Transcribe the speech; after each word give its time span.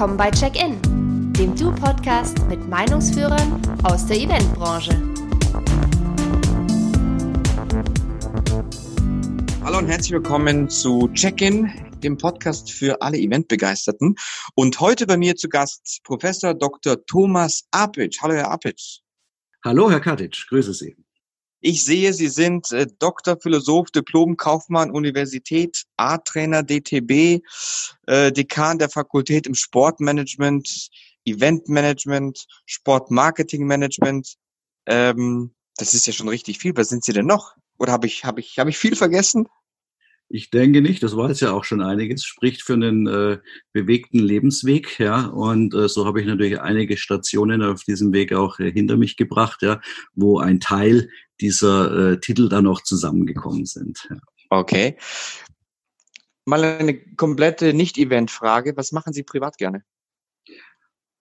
Willkommen 0.00 0.16
bei 0.16 0.30
Check-In, 0.30 0.80
dem 1.34 1.54
Du-Podcast 1.54 2.38
mit 2.48 2.66
Meinungsführern 2.70 3.60
aus 3.82 4.06
der 4.06 4.16
Eventbranche. 4.16 4.92
Hallo 9.62 9.76
und 9.76 9.88
herzlich 9.88 10.12
willkommen 10.12 10.70
zu 10.70 11.10
Check-In, 11.12 11.70
dem 12.02 12.16
Podcast 12.16 12.72
für 12.72 13.02
alle 13.02 13.18
Eventbegeisterten. 13.18 14.14
Und 14.54 14.80
heute 14.80 15.06
bei 15.06 15.18
mir 15.18 15.36
zu 15.36 15.50
Gast 15.50 16.00
Professor 16.04 16.54
Dr. 16.54 17.04
Thomas 17.04 17.68
Apic. 17.70 18.16
Hallo, 18.22 18.32
Herr 18.32 18.50
Apic. 18.50 18.82
Hallo, 19.62 19.90
Herr 19.90 20.00
Katic. 20.00 20.46
Grüße 20.48 20.72
Sie. 20.72 20.96
Ich 21.60 21.84
sehe, 21.84 22.12
Sie 22.14 22.28
sind 22.28 22.72
äh, 22.72 22.86
Doktor, 22.98 23.38
Philosoph, 23.40 23.90
Diplom, 23.90 24.36
Kaufmann, 24.36 24.90
Universität, 24.90 25.84
A-Trainer, 25.96 26.62
DTB, 26.62 27.42
äh, 28.06 28.32
Dekan 28.32 28.78
der 28.78 28.88
Fakultät 28.88 29.46
im 29.46 29.54
Sportmanagement, 29.54 30.88
Eventmanagement, 31.26 32.46
Sportmarketingmanagement. 32.64 34.36
Ähm, 34.86 35.54
das 35.76 35.92
ist 35.92 36.06
ja 36.06 36.14
schon 36.14 36.28
richtig 36.28 36.58
viel. 36.58 36.74
Was 36.76 36.88
sind 36.88 37.04
Sie 37.04 37.12
denn 37.12 37.26
noch? 37.26 37.54
Oder 37.78 37.92
habe 37.92 38.06
ich, 38.06 38.24
habe 38.24 38.40
ich, 38.40 38.58
habe 38.58 38.70
ich 38.70 38.78
viel 38.78 38.96
vergessen? 38.96 39.46
Ich 40.32 40.50
denke 40.50 40.80
nicht, 40.80 41.02
das 41.02 41.16
war 41.16 41.28
jetzt 41.28 41.40
ja 41.40 41.50
auch 41.50 41.64
schon 41.64 41.82
einiges, 41.82 42.24
spricht 42.24 42.62
für 42.62 42.74
einen 42.74 43.08
äh, 43.08 43.38
bewegten 43.72 44.20
Lebensweg, 44.20 45.00
ja. 45.00 45.26
Und 45.26 45.74
äh, 45.74 45.88
so 45.88 46.06
habe 46.06 46.20
ich 46.20 46.26
natürlich 46.26 46.60
einige 46.60 46.96
Stationen 46.96 47.62
auf 47.62 47.82
diesem 47.82 48.12
Weg 48.12 48.32
auch 48.32 48.60
äh, 48.60 48.70
hinter 48.70 48.96
mich 48.96 49.16
gebracht, 49.16 49.62
ja, 49.62 49.80
wo 50.14 50.38
ein 50.38 50.60
Teil 50.60 51.08
dieser 51.40 52.12
äh, 52.12 52.20
Titel 52.20 52.48
dann 52.48 52.68
auch 52.68 52.80
zusammengekommen 52.80 53.66
sind. 53.66 54.06
Ja. 54.08 54.16
Okay. 54.50 54.96
Mal 56.44 56.62
eine 56.62 56.96
komplette 57.16 57.74
Nicht-Event-Frage. 57.74 58.76
Was 58.76 58.92
machen 58.92 59.12
Sie 59.12 59.24
privat 59.24 59.58
gerne? 59.58 59.82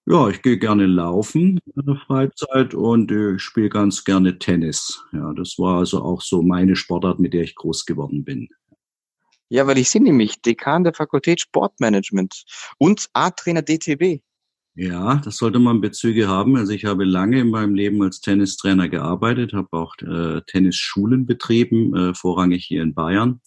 Ja, 0.05 0.29
ich 0.29 0.43
gehe 0.43 0.59
gerne 0.59 0.85
laufen 0.85 1.59
in 1.75 1.85
der 1.85 1.95
Freizeit 2.05 2.75
und 2.75 3.11
äh, 3.11 3.35
ich 3.35 3.41
spiele 3.41 3.69
ganz 3.69 4.03
gerne 4.03 4.37
Tennis. 4.37 5.03
Ja, 5.13 5.33
das 5.33 5.57
war 5.57 5.79
also 5.79 6.03
auch 6.03 6.21
so 6.21 6.43
meine 6.43 6.75
Sportart, 6.75 7.19
mit 7.19 7.33
der 7.33 7.41
ich 7.41 7.55
groß 7.55 7.85
geworden 7.85 8.23
bin. 8.23 8.49
Ja, 9.49 9.65
weil 9.67 9.79
ich 9.79 9.89
sehe 9.89 10.01
nämlich 10.01 10.41
Dekan 10.41 10.83
der 10.83 10.93
Fakultät 10.93 11.41
Sportmanagement 11.41 12.43
und 12.77 13.09
A-Trainer 13.13 13.63
DTB. 13.63 14.21
Ja, 14.75 15.15
das 15.17 15.37
sollte 15.37 15.59
man 15.59 15.81
Bezüge 15.81 16.27
haben. 16.27 16.55
Also 16.55 16.71
ich 16.71 16.85
habe 16.85 17.03
lange 17.03 17.39
in 17.39 17.49
meinem 17.49 17.73
Leben 17.73 18.01
als 18.01 18.21
Tennistrainer 18.21 18.87
gearbeitet, 18.87 19.53
habe 19.53 19.67
auch 19.71 19.95
äh, 19.97 20.41
Tennisschulen 20.47 21.25
betrieben, 21.25 21.95
äh, 21.95 22.13
vorrangig 22.13 22.63
hier 22.65 22.83
in 22.83 22.93
Bayern. 22.93 23.41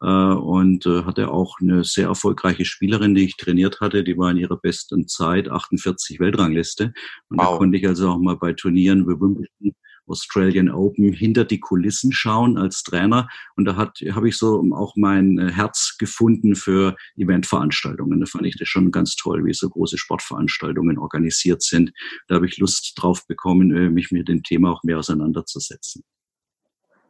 Äh, 0.00 0.06
und 0.06 0.86
äh, 0.86 1.04
hatte 1.04 1.30
auch 1.30 1.60
eine 1.60 1.84
sehr 1.84 2.08
erfolgreiche 2.08 2.64
Spielerin, 2.64 3.14
die 3.14 3.24
ich 3.24 3.36
trainiert 3.36 3.80
hatte. 3.80 4.02
Die 4.02 4.18
war 4.18 4.30
in 4.30 4.38
ihrer 4.38 4.56
besten 4.56 5.06
Zeit 5.06 5.48
48 5.48 6.18
Weltrangliste. 6.18 6.92
Und 7.28 7.38
wow. 7.38 7.50
da 7.50 7.56
konnte 7.58 7.78
ich 7.78 7.86
also 7.86 8.10
auch 8.10 8.18
mal 8.18 8.36
bei 8.36 8.52
Turnieren 8.52 9.06
Wimbledon 9.06 9.74
Australian 10.06 10.70
Open 10.70 11.12
hinter 11.12 11.44
die 11.44 11.60
Kulissen 11.60 12.12
schauen 12.12 12.58
als 12.58 12.82
Trainer. 12.82 13.28
Und 13.56 13.64
da 13.64 13.76
habe 13.76 14.28
ich 14.28 14.36
so 14.36 14.64
auch 14.72 14.94
mein 14.96 15.38
äh, 15.38 15.52
Herz 15.52 15.96
gefunden 15.98 16.54
für 16.54 16.96
Eventveranstaltungen. 17.16 18.20
Da 18.20 18.26
fand 18.26 18.46
ich 18.46 18.56
das 18.56 18.68
schon 18.68 18.90
ganz 18.90 19.16
toll, 19.16 19.44
wie 19.44 19.54
so 19.54 19.68
große 19.68 19.98
Sportveranstaltungen 19.98 20.98
organisiert 20.98 21.62
sind. 21.62 21.92
Da 22.28 22.36
habe 22.36 22.46
ich 22.46 22.58
Lust 22.58 22.94
drauf 22.96 23.26
bekommen, 23.26 23.74
äh, 23.74 23.90
mich 23.90 24.10
mit 24.10 24.28
dem 24.28 24.42
Thema 24.42 24.72
auch 24.72 24.82
mehr 24.82 24.98
auseinanderzusetzen. 24.98 26.02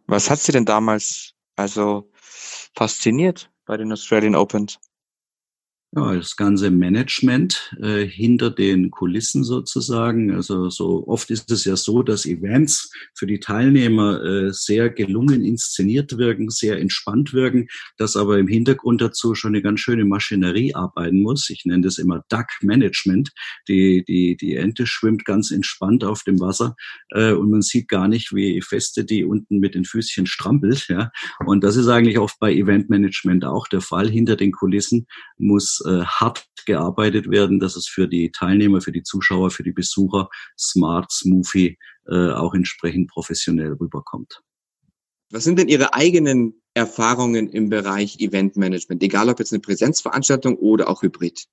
Was 0.07 0.31
hat 0.31 0.41
Sie 0.41 0.53
denn 0.53 0.67
damals 0.67 1.33
also 1.57 2.11
fasziniert 2.13 3.51
bei 3.65 3.77
den 3.77 3.93
Australian 3.93 4.35
Opens? 4.35 4.79
Ja, 5.97 6.15
das 6.15 6.37
ganze 6.37 6.71
Management 6.71 7.75
äh, 7.81 8.05
hinter 8.05 8.51
den 8.51 8.91
Kulissen 8.91 9.45
sozusagen. 9.45 10.35
Also 10.35 10.69
so 10.69 11.07
oft 11.07 11.31
ist 11.31 11.51
es 11.53 11.65
ja 11.65 11.77
so, 11.77 12.03
dass 12.03 12.27
Events 12.27 12.91
für 13.15 13.27
die 13.27 13.39
Teilnehmer 13.39 14.23
äh, 14.23 14.53
sehr 14.53 14.91
gelungen 14.91 15.45
inszeniert 15.45 16.19
wirken, 16.19 16.51
sehr 16.51 16.81
entspannt 16.81 17.33
wirken, 17.33 17.69
dass 17.97 18.17
aber 18.17 18.39
im 18.39 18.49
Hintergrund 18.49 19.01
dazu 19.03 19.35
schon 19.35 19.53
eine 19.53 19.63
ganz 19.63 19.81
schöne 19.81 20.05
Maschinerie 20.05 20.75
arbeiten 20.75 21.23
muss. 21.23 21.49
Ich 21.51 21.65
nenne 21.65 21.83
das 21.83 21.99
immer 21.99 22.25
Duck 22.29 22.49
Management. 22.63 23.31
Die, 23.69 24.05
die, 24.07 24.37
die 24.37 24.57
Ente 24.57 24.87
schwimmt 24.87 25.25
ganz 25.25 25.53
entspannt 25.53 26.03
auf 26.03 26.25
dem 26.25 26.41
Wasser 26.41 26.75
äh, 27.11 27.33
und 27.33 27.51
man 27.51 27.63
sieht 27.63 27.87
gar 27.87 28.09
nicht, 28.09 28.35
wie 28.35 28.61
feste 28.63 29.05
die 29.05 29.25
unten 29.25 29.59
mit 29.59 29.77
den 29.77 29.85
Füßchen 29.85 30.27
strampelt. 30.27 30.89
Ja? 30.89 31.13
Und 31.47 31.63
das 31.63 31.77
ist 31.77 31.87
eigentlich 31.87 32.19
oft 32.19 32.39
bei 32.41 32.53
Eventmanagement 32.53 33.45
auch 33.45 33.69
der 33.69 33.81
Fall. 33.81 34.11
Hinter 34.11 34.35
den 34.35 34.51
Kulissen 34.51 35.07
muss 35.39 35.84
äh, 35.85 36.05
hart 36.05 36.47
gearbeitet 36.67 37.31
werden, 37.31 37.61
dass 37.61 37.77
es 37.77 37.87
für 37.87 38.09
die 38.09 38.31
Teilnehmer, 38.31 38.81
für 38.81 38.93
die 38.93 39.03
Zuschauer, 39.03 39.51
für 39.51 39.63
die 39.63 39.73
Besucher 39.73 40.29
smart, 40.59 41.11
smoothy, 41.13 41.79
äh, 42.07 42.31
auch 42.31 42.55
entsprechend 42.55 43.11
professionell 43.11 43.73
rüberkommt. 43.73 44.41
Was 45.31 45.45
sind 45.45 45.59
denn 45.59 45.69
Ihre 45.69 45.95
eigenen 45.95 46.63
Erfahrungen 46.75 47.49
im 47.49 47.69
Bereich 47.69 48.21
Eventmanagement, 48.21 49.03
egal 49.03 49.29
ob 49.29 49.39
jetzt 49.39 49.53
eine 49.53 49.61
Präsenzveranstaltung 49.61 50.57
oder 50.57 50.89
auch 50.89 51.03
Hybrid? 51.03 51.47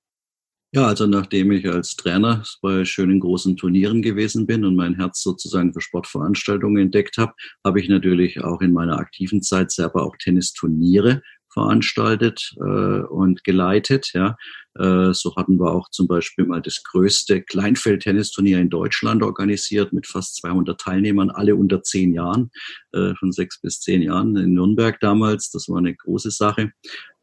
Ja, 0.74 0.86
also 0.86 1.06
nachdem 1.06 1.52
ich 1.52 1.68
als 1.68 1.96
Trainer 1.96 2.42
bei 2.62 2.86
schönen 2.86 3.20
großen 3.20 3.58
Turnieren 3.58 4.00
gewesen 4.00 4.46
bin 4.46 4.64
und 4.64 4.74
mein 4.74 4.94
Herz 4.94 5.22
sozusagen 5.22 5.74
für 5.74 5.82
Sportveranstaltungen 5.82 6.84
entdeckt 6.84 7.18
habe, 7.18 7.34
habe 7.62 7.78
ich 7.78 7.90
natürlich 7.90 8.42
auch 8.42 8.62
in 8.62 8.72
meiner 8.72 8.98
aktiven 8.98 9.42
Zeit 9.42 9.70
selber 9.70 10.02
auch 10.02 10.16
Tennisturniere 10.16 11.22
veranstaltet 11.52 12.54
äh, 12.58 13.02
und 13.02 13.44
geleitet. 13.44 14.10
Ja. 14.14 14.36
Äh, 14.74 15.12
so 15.12 15.36
hatten 15.36 15.58
wir 15.58 15.72
auch 15.72 15.90
zum 15.90 16.08
Beispiel 16.08 16.46
mal 16.46 16.62
das 16.62 16.82
größte 16.82 17.42
Kleinfeld-Tennisturnier 17.42 18.58
in 18.58 18.70
Deutschland 18.70 19.22
organisiert 19.22 19.92
mit 19.92 20.06
fast 20.06 20.36
200 20.36 20.80
Teilnehmern, 20.80 21.30
alle 21.30 21.56
unter 21.56 21.82
zehn 21.82 22.14
Jahren, 22.14 22.50
äh, 22.92 23.14
von 23.14 23.32
sechs 23.32 23.60
bis 23.60 23.80
zehn 23.80 24.02
Jahren 24.02 24.36
in 24.36 24.54
Nürnberg 24.54 24.98
damals. 25.00 25.50
Das 25.50 25.68
war 25.68 25.78
eine 25.78 25.94
große 25.94 26.30
Sache. 26.30 26.72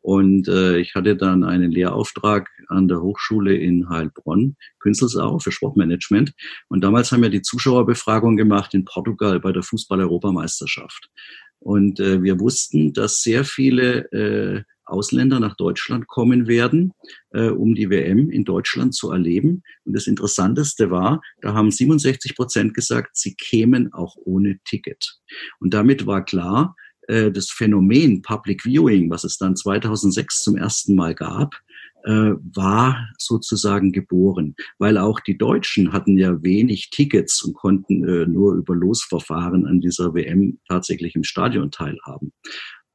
Und 0.01 0.47
äh, 0.47 0.77
ich 0.77 0.95
hatte 0.95 1.15
dann 1.17 1.43
einen 1.43 1.71
Lehrauftrag 1.71 2.49
an 2.69 2.87
der 2.87 3.01
Hochschule 3.01 3.55
in 3.57 3.89
Heilbronn, 3.89 4.55
Künzelsau 4.79 5.39
für 5.39 5.51
Sportmanagement. 5.51 6.31
Und 6.69 6.81
damals 6.81 7.11
haben 7.11 7.23
wir 7.23 7.29
die 7.29 7.41
Zuschauerbefragung 7.41 8.37
gemacht 8.37 8.73
in 8.73 8.85
Portugal 8.85 9.39
bei 9.39 9.51
der 9.51 9.63
Fußball-Europameisterschaft. 9.63 11.09
Und 11.59 11.99
äh, 11.99 12.23
wir 12.23 12.39
wussten, 12.39 12.93
dass 12.93 13.21
sehr 13.21 13.43
viele 13.43 14.11
äh, 14.11 14.63
Ausländer 14.89 15.39
nach 15.39 15.55
Deutschland 15.55 16.07
kommen 16.07 16.47
werden, 16.47 16.93
äh, 17.31 17.49
um 17.49 17.75
die 17.75 17.89
WM 17.89 18.29
in 18.29 18.43
Deutschland 18.43 18.93
zu 18.95 19.11
erleben. 19.11 19.61
Und 19.85 19.95
das 19.95 20.07
Interessanteste 20.07 20.89
war, 20.89 21.21
da 21.41 21.53
haben 21.53 21.71
67 21.71 22.35
Prozent 22.35 22.73
gesagt, 22.73 23.15
sie 23.15 23.35
kämen 23.35 23.93
auch 23.93 24.15
ohne 24.17 24.59
Ticket. 24.65 25.19
Und 25.59 25.73
damit 25.73 26.05
war 26.05 26.25
klar, 26.25 26.75
äh, 27.07 27.31
das 27.31 27.49
Phänomen 27.49 28.21
Public 28.21 28.63
Viewing, 28.63 29.09
was 29.09 29.23
es 29.23 29.37
dann 29.37 29.55
2006 29.55 30.43
zum 30.43 30.57
ersten 30.57 30.95
Mal 30.95 31.15
gab, 31.15 31.55
war 32.03 33.09
sozusagen 33.17 33.91
geboren, 33.91 34.55
weil 34.77 34.97
auch 34.97 35.19
die 35.19 35.37
Deutschen 35.37 35.91
hatten 35.91 36.17
ja 36.17 36.41
wenig 36.41 36.89
Tickets 36.91 37.43
und 37.43 37.53
konnten 37.53 38.07
äh, 38.07 38.25
nur 38.25 38.55
über 38.55 38.75
Losverfahren 38.75 39.65
an 39.65 39.81
dieser 39.81 40.13
WM 40.13 40.59
tatsächlich 40.67 41.15
im 41.15 41.23
Stadion 41.23 41.71
teilhaben. 41.71 42.33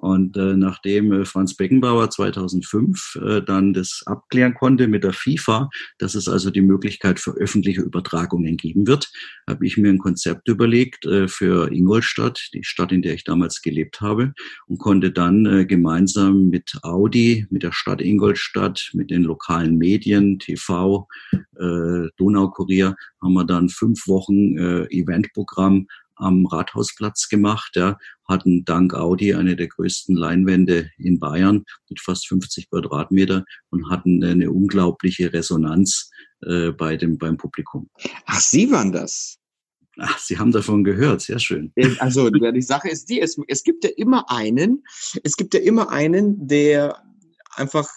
Und 0.04 0.37
äh, 0.37 0.54
nachdem 0.54 1.12
äh, 1.12 1.25
Franz 1.25 1.54
Beckenbauer 1.54 2.10
2005 2.10 3.20
äh, 3.25 3.41
dann 3.41 3.72
das 3.72 4.03
abklären 4.04 4.53
konnte 4.53 4.87
mit 4.87 5.03
der 5.03 5.15
FIFA, 5.15 5.70
dass 5.97 6.15
es 6.15 6.28
also 6.28 6.50
die 6.50 6.60
Möglichkeit 6.60 7.19
für 7.19 7.31
öffentliche 7.31 7.81
Übertragungen 7.81 8.59
geben 8.59 8.87
wird, 8.87 9.10
habe 9.48 9.66
ich 9.66 9.78
mir 9.78 9.88
ein 9.88 9.98
Konzept 9.98 10.47
überlegt 10.47 11.06
äh, 11.06 11.26
für 11.26 11.72
Ingolstadt, 11.72 12.50
die 12.53 12.65
Stadt, 12.65 12.92
in 12.92 13.01
der 13.01 13.15
ich 13.15 13.24
damals 13.24 13.62
gelebt 13.62 14.03
habe, 14.03 14.34
und 14.66 14.77
konnte 14.77 15.10
dann 15.10 15.47
äh, 15.47 15.65
gemeinsam 15.65 16.51
mit 16.51 16.74
Audi, 16.83 17.47
mit 17.48 17.62
der 17.62 17.72
Stadt 17.72 18.03
Ingolstadt, 18.03 18.91
mit 18.92 19.10
den 19.10 19.22
lokalen 19.22 19.78
Medien, 19.78 20.39
TV, 20.39 21.09
äh, 21.33 22.09
Donaukurier, 22.18 22.95
haben 23.22 23.33
wir 23.33 23.47
dann 23.47 23.71
fünf 23.71 24.06
Wochen 24.06 24.59
äh, 24.59 24.84
Eventprogramm 24.91 25.86
am 26.16 26.47
Rathausplatz 26.47 27.28
gemacht. 27.28 27.72
Ja, 27.75 27.99
hatten 28.28 28.65
dank 28.65 28.95
Audi 28.95 29.34
eine 29.34 29.57
der 29.57 29.69
größten 29.69 30.16
Leinwände 30.16 30.91
in 30.99 31.19
Bayern 31.19 31.65
mit 31.89 32.01
fast 32.01 32.28
50 32.28 32.71
Quadratmeter 32.71 33.45
und 33.71 33.91
hatten 33.91 34.22
eine 34.25 34.51
unglaubliche 34.51 35.33
Resonanz 35.33 36.11
äh, 36.43 36.71
bei 36.71 36.97
dem, 36.97 37.19
beim 37.19 37.37
Publikum. 37.37 37.89
Ach, 38.27 38.41
Sie 38.41 38.71
waren 38.71 38.93
das? 38.93 39.39
Ach, 39.99 40.19
Sie 40.19 40.39
haben 40.39 40.51
davon 40.51 40.83
gehört, 40.83 41.21
sehr 41.21 41.39
schön. 41.39 41.72
Also 41.99 42.31
die 42.31 42.63
Sache 42.63 42.89
ist 42.89 43.09
die, 43.09 43.21
es, 43.21 43.39
es 43.47 43.63
gibt 43.63 43.84
ja 43.84 43.91
immer 43.97 44.28
einen, 44.31 44.83
es 45.22 45.37
gibt 45.37 45.55
ja 45.55 45.61
immer 45.61 45.91
einen, 45.91 46.49
der 46.49 47.01
einfach 47.55 47.89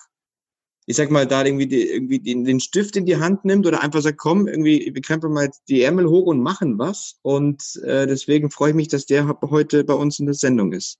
ich 0.90 0.96
sag 0.96 1.12
mal, 1.12 1.28
da 1.28 1.44
irgendwie, 1.44 1.68
die, 1.68 1.90
irgendwie 1.90 2.20
den, 2.20 2.46
den 2.46 2.62
Stift 2.62 2.96
in 2.96 3.06
die 3.06 3.18
Hand 3.18 3.44
nimmt 3.44 3.68
oder 3.68 3.84
einfach 3.84 4.02
sagt, 4.02 4.18
komm, 4.18 4.48
irgendwie, 4.48 4.90
wir 4.94 5.02
krempeln 5.02 5.34
mal 5.34 5.52
die 5.68 5.82
Ärmel 5.82 6.08
hoch 6.08 6.28
und 6.28 6.42
machen 6.42 6.80
was. 6.80 7.20
Und 7.24 7.62
äh, 7.84 8.08
deswegen 8.08 8.50
freue 8.50 8.70
ich 8.70 8.76
mich, 8.76 8.88
dass 8.88 9.06
der 9.06 9.38
heute 9.42 9.84
bei 9.84 9.94
uns 9.94 10.18
in 10.18 10.28
der 10.28 10.36
Sendung 10.36 10.72
ist. 10.72 10.98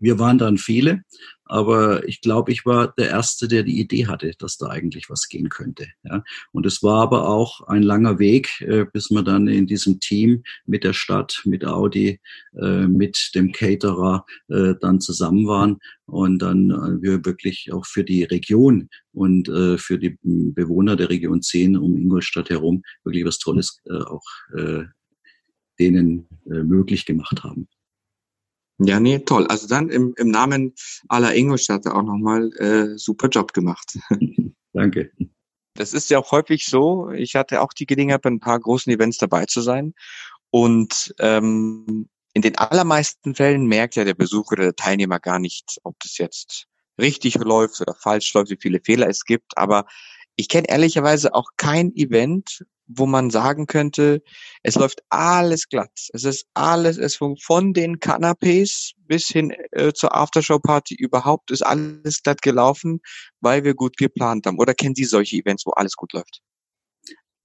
Wir 0.00 0.18
waren 0.18 0.38
dann 0.38 0.58
viele, 0.58 1.02
aber 1.44 2.08
ich 2.08 2.20
glaube, 2.20 2.52
ich 2.52 2.64
war 2.64 2.94
der 2.96 3.10
Erste, 3.10 3.48
der 3.48 3.64
die 3.64 3.80
Idee 3.80 4.06
hatte, 4.06 4.32
dass 4.38 4.56
da 4.56 4.68
eigentlich 4.68 5.10
was 5.10 5.28
gehen 5.28 5.48
könnte. 5.48 5.88
Ja. 6.04 6.22
Und 6.52 6.64
es 6.64 6.82
war 6.82 7.02
aber 7.02 7.28
auch 7.28 7.62
ein 7.66 7.82
langer 7.82 8.18
Weg, 8.18 8.60
äh, 8.60 8.86
bis 8.90 9.10
wir 9.10 9.22
dann 9.22 9.48
in 9.48 9.66
diesem 9.66 10.00
Team 10.00 10.42
mit 10.64 10.84
der 10.84 10.92
Stadt, 10.92 11.42
mit 11.44 11.64
Audi, 11.64 12.20
äh, 12.56 12.86
mit 12.86 13.32
dem 13.34 13.52
Caterer 13.52 14.24
äh, 14.48 14.74
dann 14.80 15.00
zusammen 15.00 15.46
waren 15.46 15.78
und 16.06 16.38
dann 16.40 16.70
äh, 16.70 17.02
wir 17.02 17.24
wirklich 17.24 17.72
auch 17.72 17.84
für 17.84 18.04
die 18.04 18.22
Region 18.24 18.88
und 19.12 19.48
äh, 19.48 19.76
für 19.76 19.98
die 19.98 20.18
Bewohner 20.22 20.96
der 20.96 21.10
Region 21.10 21.42
10 21.42 21.76
um 21.76 21.96
Ingolstadt 21.96 22.48
herum 22.48 22.82
wirklich 23.04 23.24
was 23.24 23.38
Tolles 23.38 23.80
äh, 23.86 23.94
auch 23.94 24.24
äh, 24.56 24.84
denen 25.80 26.28
äh, 26.46 26.62
möglich 26.62 27.06
gemacht 27.06 27.42
haben. 27.42 27.68
Ja, 28.82 28.98
nee, 28.98 29.18
toll. 29.18 29.46
Also 29.46 29.68
dann 29.68 29.90
im, 29.90 30.14
im 30.16 30.30
Namen 30.30 30.74
aller 31.08 31.34
Ingolstädter 31.34 31.94
auch 31.94 32.02
nochmal 32.02 32.50
äh, 32.56 32.96
super 32.96 33.28
Job 33.28 33.52
gemacht. 33.52 33.98
Danke. 34.72 35.12
Das 35.74 35.92
ist 35.92 36.08
ja 36.08 36.18
auch 36.18 36.32
häufig 36.32 36.64
so. 36.64 37.10
Ich 37.10 37.34
hatte 37.34 37.60
auch 37.60 37.74
die 37.74 37.84
Gelegenheit, 37.84 38.22
bei 38.22 38.30
ein 38.30 38.40
paar 38.40 38.58
großen 38.58 38.90
Events 38.90 39.18
dabei 39.18 39.44
zu 39.44 39.60
sein. 39.60 39.92
Und 40.50 41.14
ähm, 41.18 42.08
in 42.32 42.42
den 42.42 42.56
allermeisten 42.56 43.34
Fällen 43.34 43.66
merkt 43.66 43.96
ja 43.96 44.04
der 44.04 44.14
Besucher 44.14 44.52
oder 44.52 44.64
der 44.64 44.76
Teilnehmer 44.76 45.20
gar 45.20 45.38
nicht, 45.38 45.78
ob 45.82 45.96
das 46.00 46.16
jetzt 46.16 46.66
richtig 46.98 47.34
läuft 47.34 47.80
oder 47.82 47.94
falsch 47.94 48.32
läuft, 48.32 48.50
wie 48.50 48.58
viele 48.60 48.80
Fehler 48.82 49.08
es 49.08 49.24
gibt. 49.24 49.58
Aber 49.58 49.84
ich 50.36 50.48
kenne 50.48 50.70
ehrlicherweise 50.70 51.34
auch 51.34 51.50
kein 51.58 51.94
Event, 51.96 52.64
wo 52.92 53.06
man 53.06 53.30
sagen 53.30 53.66
könnte, 53.66 54.22
es 54.62 54.74
läuft 54.74 55.02
alles 55.08 55.68
glatt. 55.68 56.08
Es 56.12 56.24
ist 56.24 56.46
alles, 56.54 56.98
es 56.98 57.16
von, 57.16 57.72
den 57.72 57.98
Canapés 57.98 58.92
bis 59.06 59.26
hin 59.26 59.52
äh, 59.72 59.92
zur 59.92 60.14
Aftershow-Party 60.14 60.94
überhaupt 60.94 61.50
ist 61.50 61.62
alles 61.62 62.22
glatt 62.22 62.42
gelaufen, 62.42 63.00
weil 63.40 63.64
wir 63.64 63.74
gut 63.74 63.96
geplant 63.96 64.46
haben. 64.46 64.58
Oder 64.58 64.74
kennen 64.74 64.94
Sie 64.94 65.04
solche 65.04 65.36
Events, 65.36 65.66
wo 65.66 65.70
alles 65.72 65.94
gut 65.94 66.12
läuft? 66.12 66.40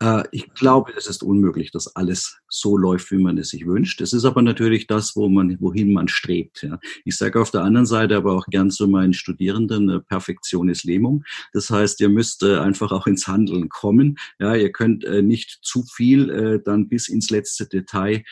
Äh, 0.01 0.23
ich 0.31 0.53
glaube, 0.53 0.93
es 0.97 1.07
ist 1.07 1.23
unmöglich, 1.23 1.71
dass 1.71 1.95
alles 1.95 2.37
so 2.49 2.77
läuft, 2.77 3.11
wie 3.11 3.17
man 3.17 3.37
es 3.37 3.49
sich 3.49 3.65
wünscht. 3.65 4.01
Es 4.01 4.13
ist 4.13 4.25
aber 4.25 4.41
natürlich 4.41 4.87
das, 4.87 5.15
wo 5.15 5.29
man, 5.29 5.57
wohin 5.59 5.93
man 5.93 6.07
strebt. 6.07 6.67
Ich 7.03 7.17
sage 7.17 7.41
auf 7.41 7.51
der 7.51 7.63
anderen 7.63 7.85
Seite 7.85 8.15
aber 8.15 8.33
auch 8.33 8.45
gern 8.47 8.71
zu 8.71 8.87
meinen 8.87 9.13
Studierenden, 9.13 9.89
äh, 9.89 9.99
Perfektion 10.01 10.69
ist 10.69 10.83
Lähmung. 10.83 11.23
Das 11.53 11.69
heißt, 11.69 12.01
ihr 12.01 12.09
müsst 12.09 12.43
äh, 12.43 12.57
einfach 12.57 12.91
auch 12.91 13.07
ins 13.07 13.27
Handeln 13.27 13.69
kommen. 13.69 14.17
Ja, 14.39 14.55
ihr 14.55 14.71
könnt 14.71 15.05
nicht 15.23 15.59
zu 15.61 15.83
viel 15.83 16.61
dann 16.65 16.87
bis 16.87 17.07
ins 17.07 17.29
letzte 17.29 17.67
Detail 17.67 18.23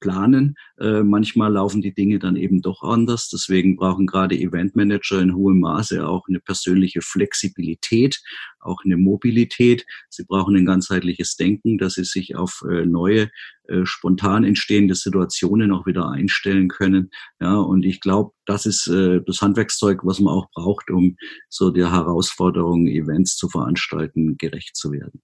planen. 0.00 0.56
Manchmal 0.78 1.52
laufen 1.52 1.82
die 1.82 1.94
Dinge 1.94 2.18
dann 2.18 2.36
eben 2.36 2.62
doch 2.62 2.82
anders. 2.82 3.28
Deswegen 3.28 3.76
brauchen 3.76 4.06
gerade 4.06 4.36
Eventmanager 4.36 5.20
in 5.20 5.34
hohem 5.34 5.60
Maße 5.60 6.06
auch 6.06 6.26
eine 6.28 6.40
persönliche 6.40 7.00
Flexibilität, 7.02 8.20
auch 8.60 8.84
eine 8.84 8.96
Mobilität. 8.96 9.86
Sie 10.08 10.24
brauchen 10.24 10.56
ein 10.56 10.66
ganzheitliches 11.06 11.36
Denken, 11.36 11.78
dass 11.78 11.94
sie 11.94 12.04
sich 12.04 12.36
auf 12.36 12.62
äh, 12.68 12.84
neue, 12.84 13.30
äh, 13.68 13.84
spontan 13.84 14.44
entstehende 14.44 14.94
Situationen 14.94 15.72
auch 15.72 15.86
wieder 15.86 16.10
einstellen 16.10 16.68
können. 16.68 17.10
Ja, 17.40 17.56
und 17.56 17.84
ich 17.84 18.00
glaube, 18.00 18.32
das 18.46 18.66
ist 18.66 18.86
äh, 18.88 19.20
das 19.26 19.40
Handwerkszeug, 19.40 20.00
was 20.04 20.20
man 20.20 20.34
auch 20.34 20.50
braucht, 20.54 20.90
um 20.90 21.16
so 21.48 21.70
der 21.70 21.92
Herausforderung, 21.92 22.86
Events 22.86 23.36
zu 23.36 23.48
veranstalten, 23.48 24.36
gerecht 24.38 24.76
zu 24.76 24.92
werden. 24.92 25.22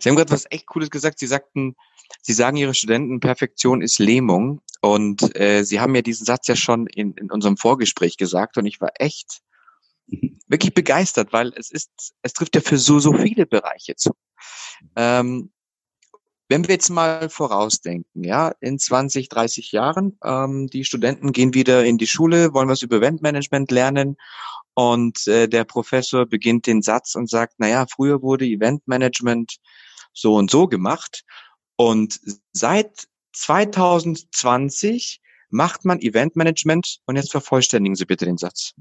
Sie 0.00 0.08
haben 0.08 0.16
gerade 0.16 0.30
was 0.30 0.46
echt 0.50 0.66
Cooles 0.66 0.90
gesagt. 0.90 1.18
Sie 1.18 1.26
sagten, 1.26 1.74
Sie 2.22 2.32
sagen 2.32 2.56
Ihre 2.56 2.72
Studenten, 2.72 3.20
Perfektion 3.20 3.82
ist 3.82 3.98
Lähmung. 3.98 4.60
Und 4.80 5.34
äh, 5.38 5.64
Sie 5.64 5.80
haben 5.80 5.94
ja 5.94 6.02
diesen 6.02 6.24
Satz 6.24 6.46
ja 6.46 6.56
schon 6.56 6.86
in, 6.86 7.12
in 7.14 7.30
unserem 7.30 7.56
Vorgespräch 7.56 8.16
gesagt. 8.16 8.56
Und 8.56 8.66
ich 8.66 8.80
war 8.80 8.90
echt 8.98 9.40
wirklich 10.48 10.74
begeistert, 10.74 11.32
weil 11.32 11.52
es 11.56 11.70
ist, 11.70 11.90
es 12.22 12.32
trifft 12.32 12.54
ja 12.54 12.60
für 12.60 12.78
so, 12.78 12.98
so 12.98 13.12
viele 13.12 13.46
Bereiche 13.46 13.96
zu. 13.96 14.12
Ähm, 14.94 15.50
wenn 16.48 16.68
wir 16.68 16.74
jetzt 16.74 16.90
mal 16.90 17.28
vorausdenken, 17.28 18.22
ja, 18.22 18.52
in 18.60 18.78
20, 18.78 19.28
30 19.28 19.72
Jahren, 19.72 20.16
ähm, 20.22 20.68
die 20.68 20.84
Studenten 20.84 21.32
gehen 21.32 21.54
wieder 21.54 21.84
in 21.84 21.98
die 21.98 22.06
Schule, 22.06 22.54
wollen 22.54 22.68
was 22.68 22.82
über 22.82 22.98
Eventmanagement 22.98 23.72
lernen 23.72 24.16
und 24.74 25.26
äh, 25.26 25.48
der 25.48 25.64
Professor 25.64 26.24
beginnt 26.24 26.68
den 26.68 26.82
Satz 26.82 27.16
und 27.16 27.28
sagt, 27.28 27.58
naja, 27.58 27.86
früher 27.90 28.22
wurde 28.22 28.46
Eventmanagement 28.46 29.56
so 30.12 30.34
und 30.34 30.50
so 30.50 30.68
gemacht 30.68 31.24
und 31.76 32.20
seit 32.52 33.08
2020 33.32 35.20
macht 35.50 35.84
man 35.84 36.00
Eventmanagement 36.00 36.98
und 37.06 37.16
jetzt 37.16 37.32
vervollständigen 37.32 37.96
Sie 37.96 38.04
bitte 38.04 38.24
den 38.24 38.38
Satz. 38.38 38.72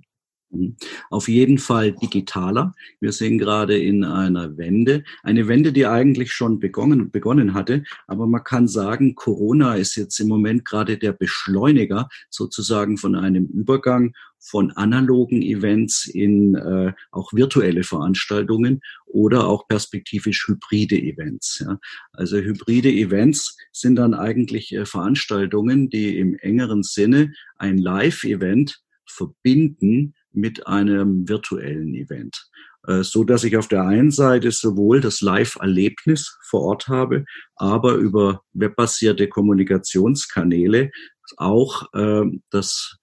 Mhm. 0.49 0.75
Auf 1.09 1.27
jeden 1.27 1.57
Fall 1.57 1.91
digitaler. 1.93 2.73
Wir 2.99 3.11
sind 3.11 3.37
gerade 3.37 3.77
in 3.77 4.03
einer 4.03 4.57
Wende. 4.57 5.03
Eine 5.23 5.47
Wende, 5.47 5.73
die 5.73 5.85
eigentlich 5.85 6.31
schon 6.31 6.59
begonnen, 6.59 7.11
begonnen 7.11 7.53
hatte. 7.53 7.83
Aber 8.07 8.27
man 8.27 8.43
kann 8.43 8.67
sagen, 8.67 9.15
Corona 9.15 9.75
ist 9.75 9.95
jetzt 9.95 10.19
im 10.19 10.27
Moment 10.27 10.65
gerade 10.65 10.97
der 10.97 11.13
Beschleuniger 11.13 12.09
sozusagen 12.29 12.97
von 12.97 13.15
einem 13.15 13.45
Übergang 13.47 14.13
von 14.39 14.71
analogen 14.71 15.41
Events 15.41 16.05
in 16.05 16.53
äh, 16.53 16.93
auch 17.11 17.33
virtuelle 17.33 17.83
Veranstaltungen 17.83 18.79
oder 19.07 19.47
auch 19.47 19.67
perspektivisch 19.67 20.47
hybride 20.47 20.97
Events. 20.97 21.63
Ja. 21.65 21.79
Also 22.13 22.37
hybride 22.37 22.91
Events 22.91 23.57
sind 23.71 23.95
dann 23.95 24.13
eigentlich 24.13 24.71
äh, 24.73 24.85
Veranstaltungen, 24.85 25.89
die 25.89 26.19
im 26.19 26.35
engeren 26.35 26.83
Sinne 26.83 27.33
ein 27.57 27.79
Live-Event 27.79 28.81
verbinden 29.07 30.13
mit 30.35 30.67
einem 30.67 31.27
virtuellen 31.27 31.93
Event, 31.95 32.47
äh, 32.87 33.03
so 33.03 33.23
dass 33.23 33.43
ich 33.43 33.57
auf 33.57 33.67
der 33.67 33.83
einen 33.83 34.11
Seite 34.11 34.51
sowohl 34.51 35.01
das 35.01 35.21
Live-Erlebnis 35.21 36.37
vor 36.47 36.61
Ort 36.61 36.87
habe, 36.87 37.25
aber 37.55 37.95
über 37.95 38.41
webbasierte 38.53 39.27
Kommunikationskanäle 39.27 40.91
auch 41.37 41.91
äh, 41.93 42.23
das 42.51 42.97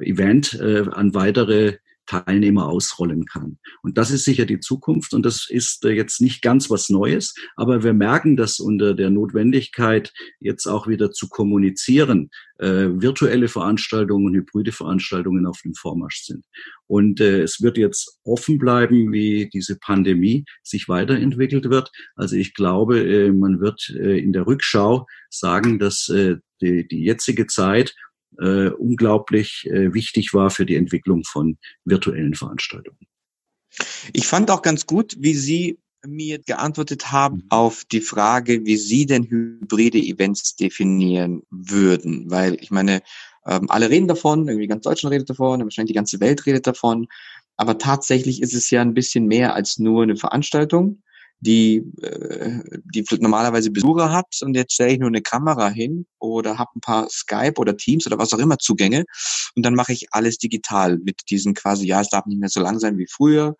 Event 0.00 0.54
äh, 0.54 0.84
an 0.90 1.14
weitere 1.14 1.78
Teilnehmer 2.06 2.68
ausrollen 2.68 3.24
kann. 3.26 3.58
Und 3.82 3.98
das 3.98 4.10
ist 4.10 4.24
sicher 4.24 4.46
die 4.46 4.60
Zukunft 4.60 5.14
und 5.14 5.24
das 5.24 5.48
ist 5.48 5.84
äh, 5.84 5.90
jetzt 5.90 6.20
nicht 6.20 6.42
ganz 6.42 6.70
was 6.70 6.88
Neues, 6.88 7.34
aber 7.56 7.82
wir 7.82 7.92
merken 7.92 8.36
das 8.36 8.58
unter 8.60 8.94
der 8.94 9.10
Notwendigkeit, 9.10 10.12
jetzt 10.40 10.66
auch 10.66 10.86
wieder 10.86 11.10
zu 11.10 11.28
kommunizieren, 11.28 12.30
äh, 12.58 12.88
virtuelle 12.88 13.48
Veranstaltungen 13.48 14.26
und 14.26 14.34
hybride 14.34 14.72
Veranstaltungen 14.72 15.46
auf 15.46 15.60
dem 15.62 15.74
Vormarsch 15.74 16.22
sind. 16.22 16.44
Und 16.86 17.20
äh, 17.20 17.42
es 17.42 17.60
wird 17.60 17.76
jetzt 17.76 18.18
offen 18.24 18.58
bleiben, 18.58 19.12
wie 19.12 19.48
diese 19.52 19.76
Pandemie 19.78 20.44
sich 20.62 20.88
weiterentwickelt 20.88 21.68
wird. 21.68 21.90
Also 22.14 22.36
ich 22.36 22.54
glaube, 22.54 23.00
äh, 23.00 23.32
man 23.32 23.60
wird 23.60 23.90
äh, 23.90 24.18
in 24.18 24.32
der 24.32 24.46
Rückschau 24.46 25.06
sagen, 25.30 25.78
dass 25.78 26.08
äh, 26.08 26.36
die, 26.60 26.86
die 26.88 27.02
jetzige 27.02 27.46
Zeit 27.46 27.94
äh, 28.40 28.68
unglaublich 28.68 29.66
äh, 29.66 29.92
wichtig 29.94 30.34
war 30.34 30.50
für 30.50 30.66
die 30.66 30.76
Entwicklung 30.76 31.24
von 31.24 31.58
virtuellen 31.84 32.34
Veranstaltungen. 32.34 33.06
Ich 34.12 34.26
fand 34.26 34.50
auch 34.50 34.62
ganz 34.62 34.86
gut, 34.86 35.16
wie 35.18 35.34
Sie 35.34 35.78
mir 36.06 36.38
geantwortet 36.38 37.10
haben 37.10 37.36
mhm. 37.36 37.46
auf 37.50 37.84
die 37.84 38.00
Frage, 38.00 38.64
wie 38.64 38.76
Sie 38.76 39.06
denn 39.06 39.24
hybride 39.24 39.98
Events 39.98 40.56
definieren 40.56 41.42
würden. 41.50 42.30
Weil 42.30 42.56
ich 42.60 42.70
meine, 42.70 43.02
ähm, 43.46 43.70
alle 43.70 43.90
reden 43.90 44.08
davon, 44.08 44.48
irgendwie 44.48 44.66
ganz 44.66 44.84
Deutschland 44.84 45.14
redet 45.14 45.30
davon, 45.30 45.60
wahrscheinlich 45.60 45.92
die 45.92 45.96
ganze 45.96 46.20
Welt 46.20 46.46
redet 46.46 46.66
davon. 46.66 47.06
Aber 47.56 47.78
tatsächlich 47.78 48.42
ist 48.42 48.54
es 48.54 48.70
ja 48.70 48.82
ein 48.82 48.94
bisschen 48.94 49.26
mehr 49.26 49.54
als 49.54 49.78
nur 49.78 50.02
eine 50.02 50.16
Veranstaltung 50.16 51.02
die, 51.40 51.84
äh, 52.02 52.60
die 52.94 53.04
normalerweise 53.18 53.70
Besucher 53.70 54.10
hat 54.12 54.38
und 54.42 54.54
jetzt 54.54 54.72
stelle 54.72 54.92
ich 54.92 54.98
nur 54.98 55.08
eine 55.08 55.22
Kamera 55.22 55.68
hin 55.68 56.06
oder 56.18 56.58
habe 56.58 56.70
ein 56.76 56.80
paar 56.80 57.08
Skype 57.10 57.54
oder 57.56 57.76
Teams 57.76 58.06
oder 58.06 58.18
was 58.18 58.32
auch 58.32 58.38
immer 58.38 58.58
Zugänge 58.58 59.04
und 59.54 59.64
dann 59.64 59.74
mache 59.74 59.92
ich 59.92 60.06
alles 60.12 60.38
digital 60.38 60.98
mit 60.98 61.22
diesen 61.30 61.54
quasi, 61.54 61.86
ja, 61.86 62.00
es 62.00 62.08
darf 62.08 62.26
nicht 62.26 62.40
mehr 62.40 62.48
so 62.48 62.60
lang 62.60 62.78
sein 62.78 62.98
wie 62.98 63.06
früher 63.10 63.56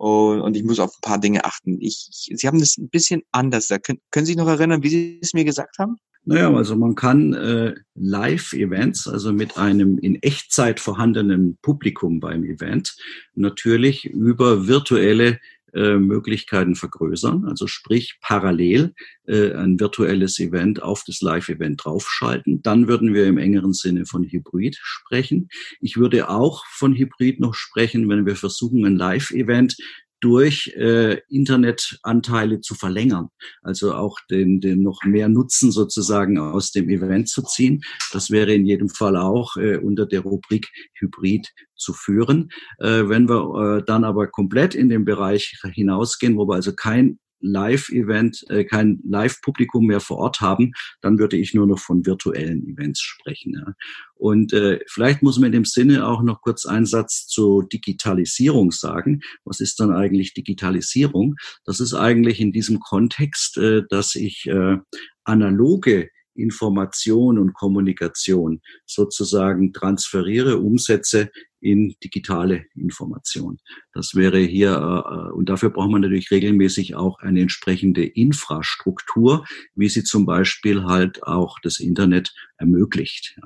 und, 0.00 0.56
ich 0.56 0.64
muss 0.64 0.80
auf 0.80 0.94
ein 0.96 1.00
paar 1.02 1.20
Dinge 1.20 1.44
achten. 1.44 1.76
Ich, 1.78 2.08
Sie 2.10 2.46
haben 2.46 2.58
das 2.58 2.78
ein 2.78 2.88
bisschen 2.88 3.20
anders. 3.32 3.66
Da 3.66 3.78
können, 3.78 4.00
können 4.10 4.24
Sie 4.24 4.32
sich 4.32 4.38
noch 4.38 4.48
erinnern, 4.48 4.82
wie 4.82 4.88
Sie 4.88 5.18
es 5.20 5.34
mir 5.34 5.44
gesagt 5.44 5.76
haben? 5.78 5.96
Naja, 6.24 6.50
also 6.54 6.74
man 6.74 6.94
kann 6.94 7.34
äh, 7.34 7.74
Live-Events, 7.94 9.08
also 9.08 9.32
mit 9.32 9.58
einem 9.58 9.98
in 9.98 10.16
Echtzeit 10.22 10.80
vorhandenen 10.80 11.58
Publikum 11.60 12.18
beim 12.20 12.44
Event, 12.44 12.96
natürlich 13.34 14.06
über 14.06 14.66
virtuelle 14.66 15.38
äh, 15.74 15.96
Möglichkeiten 15.96 16.74
vergrößern, 16.74 17.44
also 17.44 17.66
sprich 17.66 18.18
parallel 18.20 18.94
äh, 19.26 19.52
ein 19.52 19.78
virtuelles 19.78 20.38
Event 20.38 20.82
auf 20.82 21.04
das 21.06 21.20
Live-Event 21.20 21.84
draufschalten. 21.84 22.62
Dann 22.62 22.88
würden 22.88 23.14
wir 23.14 23.26
im 23.26 23.38
engeren 23.38 23.72
Sinne 23.72 24.06
von 24.06 24.24
Hybrid 24.24 24.76
sprechen. 24.80 25.48
Ich 25.80 25.96
würde 25.96 26.28
auch 26.28 26.64
von 26.66 26.94
Hybrid 26.94 27.40
noch 27.40 27.54
sprechen, 27.54 28.08
wenn 28.08 28.26
wir 28.26 28.36
versuchen, 28.36 28.84
ein 28.84 28.96
Live-Event 28.96 29.76
durch 30.20 30.74
äh, 30.76 31.18
Internetanteile 31.28 32.60
zu 32.60 32.74
verlängern. 32.74 33.28
Also 33.62 33.94
auch 33.94 34.18
den, 34.30 34.60
den 34.60 34.82
noch 34.82 35.02
mehr 35.04 35.28
Nutzen 35.28 35.72
sozusagen 35.72 36.38
aus 36.38 36.72
dem 36.72 36.88
Event 36.90 37.28
zu 37.28 37.42
ziehen. 37.42 37.82
Das 38.12 38.30
wäre 38.30 38.52
in 38.52 38.66
jedem 38.66 38.88
Fall 38.88 39.16
auch 39.16 39.56
äh, 39.56 39.78
unter 39.78 40.06
der 40.06 40.20
Rubrik 40.20 40.68
Hybrid 40.98 41.48
zu 41.74 41.94
führen. 41.94 42.50
Äh, 42.78 43.08
wenn 43.08 43.28
wir 43.28 43.78
äh, 43.78 43.84
dann 43.84 44.04
aber 44.04 44.28
komplett 44.28 44.74
in 44.74 44.88
den 44.88 45.04
Bereich 45.04 45.58
hinausgehen, 45.72 46.36
wo 46.36 46.46
wir 46.46 46.54
also 46.54 46.74
kein 46.74 47.18
Live-Event, 47.40 48.44
äh, 48.48 48.64
kein 48.64 49.00
Live-Publikum 49.04 49.86
mehr 49.86 50.00
vor 50.00 50.18
Ort 50.18 50.40
haben, 50.40 50.72
dann 51.00 51.18
würde 51.18 51.36
ich 51.36 51.54
nur 51.54 51.66
noch 51.66 51.78
von 51.78 52.06
virtuellen 52.06 52.66
Events 52.66 53.00
sprechen. 53.00 53.54
Ja. 53.54 53.74
Und 54.14 54.52
äh, 54.52 54.80
vielleicht 54.86 55.22
muss 55.22 55.38
man 55.38 55.46
in 55.46 55.52
dem 55.52 55.64
Sinne 55.64 56.06
auch 56.06 56.22
noch 56.22 56.42
kurz 56.42 56.66
einen 56.66 56.86
Satz 56.86 57.26
zur 57.26 57.66
Digitalisierung 57.68 58.70
sagen. 58.70 59.20
Was 59.44 59.60
ist 59.60 59.80
dann 59.80 59.92
eigentlich 59.92 60.34
Digitalisierung? 60.34 61.36
Das 61.64 61.80
ist 61.80 61.94
eigentlich 61.94 62.40
in 62.40 62.52
diesem 62.52 62.80
Kontext, 62.80 63.56
äh, 63.56 63.82
dass 63.88 64.14
ich 64.14 64.46
äh, 64.46 64.76
analoge 65.24 66.10
Information 66.40 67.38
und 67.38 67.54
Kommunikation 67.54 68.60
sozusagen 68.86 69.72
transferiere, 69.72 70.58
umsetze 70.58 71.30
in 71.60 71.94
digitale 72.02 72.64
Information. 72.74 73.58
Das 73.92 74.14
wäre 74.14 74.38
hier, 74.38 74.72
äh, 74.72 75.32
und 75.32 75.48
dafür 75.48 75.70
braucht 75.70 75.90
man 75.90 76.00
natürlich 76.00 76.30
regelmäßig 76.30 76.94
auch 76.94 77.18
eine 77.18 77.42
entsprechende 77.42 78.04
Infrastruktur, 78.04 79.44
wie 79.74 79.88
sie 79.88 80.04
zum 80.04 80.26
Beispiel 80.26 80.84
halt 80.84 81.22
auch 81.22 81.58
das 81.62 81.78
Internet 81.80 82.34
ermöglicht. 82.56 83.38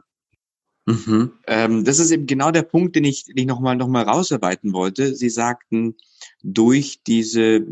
Mhm. 0.87 1.33
Ähm, 1.47 1.85
das 1.85 1.99
ist 1.99 2.11
eben 2.11 2.27
genau 2.27 2.51
der 2.51 2.63
Punkt, 2.63 2.95
den 2.95 3.05
ich, 3.05 3.25
den 3.25 3.39
ich 3.39 3.47
nochmal 3.47 3.77
noch 3.77 3.89
mal 3.89 4.05
rausarbeiten 4.05 4.73
wollte. 4.73 5.15
Sie 5.15 5.31
sagten, 5.31 5.97
durch 6.43 7.01
diese 7.07 7.67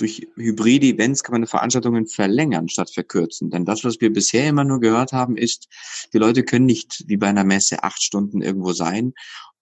durch 0.00 0.28
hybride 0.36 0.86
Events 0.86 1.22
kann 1.22 1.32
man 1.32 1.46
Veranstaltungen 1.46 2.06
verlängern 2.06 2.68
statt 2.68 2.90
verkürzen. 2.90 3.50
Denn 3.50 3.64
das, 3.64 3.84
was 3.84 4.00
wir 4.00 4.12
bisher 4.12 4.48
immer 4.48 4.64
nur 4.64 4.80
gehört 4.80 5.12
haben, 5.12 5.36
ist, 5.36 5.68
die 6.12 6.18
Leute 6.18 6.42
können 6.42 6.66
nicht 6.66 7.04
wie 7.06 7.16
bei 7.16 7.28
einer 7.28 7.44
Messe 7.44 7.82
acht 7.82 8.02
Stunden 8.02 8.40
irgendwo 8.42 8.72
sein 8.72 9.12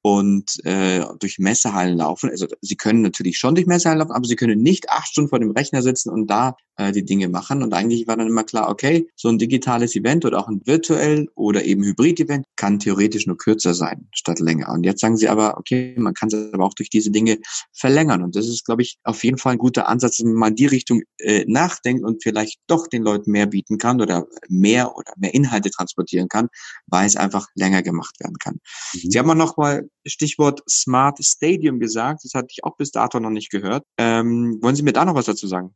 und 0.02 0.64
äh, 0.64 1.04
durch 1.18 1.38
Messehallen 1.38 1.98
laufen. 1.98 2.30
Also 2.30 2.46
sie 2.60 2.76
können 2.76 3.02
natürlich 3.02 3.38
schon 3.38 3.54
durch 3.54 3.66
Messehallen 3.66 3.98
laufen, 3.98 4.12
aber 4.12 4.26
sie 4.26 4.36
können 4.36 4.62
nicht 4.62 4.90
acht 4.90 5.08
Stunden 5.08 5.30
vor 5.30 5.40
dem 5.40 5.50
Rechner 5.50 5.82
sitzen 5.82 6.10
und 6.10 6.28
da 6.28 6.56
äh, 6.76 6.92
die 6.92 7.04
Dinge 7.04 7.28
machen. 7.28 7.62
Und 7.62 7.74
eigentlich 7.74 8.06
war 8.06 8.16
dann 8.16 8.28
immer 8.28 8.44
klar, 8.44 8.70
okay, 8.70 9.08
so 9.16 9.28
ein 9.28 9.38
digitales 9.38 9.96
Event 9.96 10.24
oder 10.24 10.38
auch 10.38 10.48
ein 10.48 10.62
virtuell 10.64 11.28
oder 11.34 11.64
eben 11.64 11.82
Hybrid-Event 11.82 12.46
kann 12.56 12.78
theoretisch 12.78 13.26
nur 13.26 13.36
kürzer 13.36 13.74
sein 13.74 14.08
statt 14.12 14.38
länger. 14.38 14.70
Und 14.70 14.84
jetzt 14.84 15.00
sagen 15.00 15.16
sie 15.16 15.28
aber, 15.28 15.58
okay, 15.58 15.94
man 15.98 16.14
kann 16.14 16.28
es 16.28 16.52
aber 16.52 16.64
auch 16.64 16.74
durch 16.74 16.90
diese 16.90 17.10
Dinge 17.10 17.38
verlängern. 17.72 18.22
Und 18.22 18.36
das 18.36 18.46
ist, 18.46 18.64
glaube 18.64 18.82
ich, 18.82 18.98
auf 19.02 19.24
jeden 19.24 19.38
Fall 19.38 19.52
ein 19.52 19.58
guter 19.58 19.88
Ansatz, 19.88 20.18
dass 20.18 20.24
man 20.24 20.34
mal 20.34 20.48
in 20.48 20.56
die 20.56 20.66
Richtung 20.66 21.02
äh, 21.18 21.44
nachdenkt 21.48 22.04
und 22.04 22.22
vielleicht 22.22 22.60
doch 22.68 22.86
den 22.86 23.02
Leuten 23.02 23.32
mehr 23.32 23.46
bieten 23.46 23.78
kann 23.78 24.00
oder 24.00 24.26
mehr 24.48 24.96
oder 24.96 25.12
mehr 25.16 25.34
Inhalte 25.34 25.70
transportieren 25.70 26.28
kann, 26.28 26.48
weil 26.86 27.06
es 27.06 27.16
einfach 27.16 27.48
länger 27.56 27.82
gemacht 27.82 28.14
werden 28.20 28.36
kann. 28.38 28.60
Mhm. 28.94 29.10
Sie 29.10 29.18
haben 29.18 29.30
auch 29.30 29.34
noch 29.34 29.56
mal 29.56 29.88
Stichwort 30.08 30.62
Smart 30.68 31.18
Stadium 31.22 31.78
gesagt. 31.78 32.24
Das 32.24 32.34
hatte 32.34 32.48
ich 32.50 32.64
auch 32.64 32.76
bis 32.76 32.90
dato 32.90 33.20
noch 33.20 33.30
nicht 33.30 33.50
gehört. 33.50 33.84
Ähm, 33.98 34.58
wollen 34.60 34.76
Sie 34.76 34.82
mir 34.82 34.92
da 34.92 35.04
noch 35.04 35.14
was 35.14 35.26
dazu 35.26 35.46
sagen? 35.46 35.74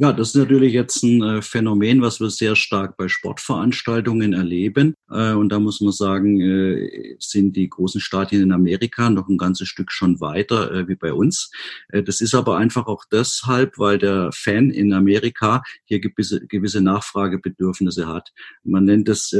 Ja, 0.00 0.12
das 0.12 0.28
ist 0.28 0.36
natürlich 0.36 0.72
jetzt 0.74 1.02
ein 1.02 1.20
äh, 1.24 1.42
Phänomen, 1.42 2.00
was 2.02 2.20
wir 2.20 2.30
sehr 2.30 2.54
stark 2.54 2.96
bei 2.96 3.08
Sportveranstaltungen 3.08 4.32
erleben. 4.32 4.94
Äh, 5.10 5.32
und 5.32 5.48
da 5.48 5.58
muss 5.58 5.80
man 5.80 5.90
sagen, 5.90 6.40
äh, 6.40 7.16
sind 7.18 7.56
die 7.56 7.68
großen 7.68 8.00
Stadien 8.00 8.42
in 8.42 8.52
Amerika 8.52 9.10
noch 9.10 9.28
ein 9.28 9.38
ganzes 9.38 9.66
Stück 9.66 9.90
schon 9.90 10.20
weiter 10.20 10.86
wie 10.86 10.94
bei 10.94 11.12
uns. 11.12 11.50
Das 11.90 12.20
ist 12.20 12.34
aber 12.34 12.58
einfach 12.58 12.86
auch 12.86 13.04
deshalb, 13.10 13.78
weil 13.78 13.98
der 13.98 14.30
Fan 14.32 14.70
in 14.70 14.92
Amerika 14.92 15.62
hier 15.84 15.98
gewisse, 15.98 16.46
gewisse 16.46 16.80
Nachfragebedürfnisse 16.80 18.06
hat. 18.06 18.30
Man 18.62 18.84
nennt 18.84 19.08
es 19.08 19.34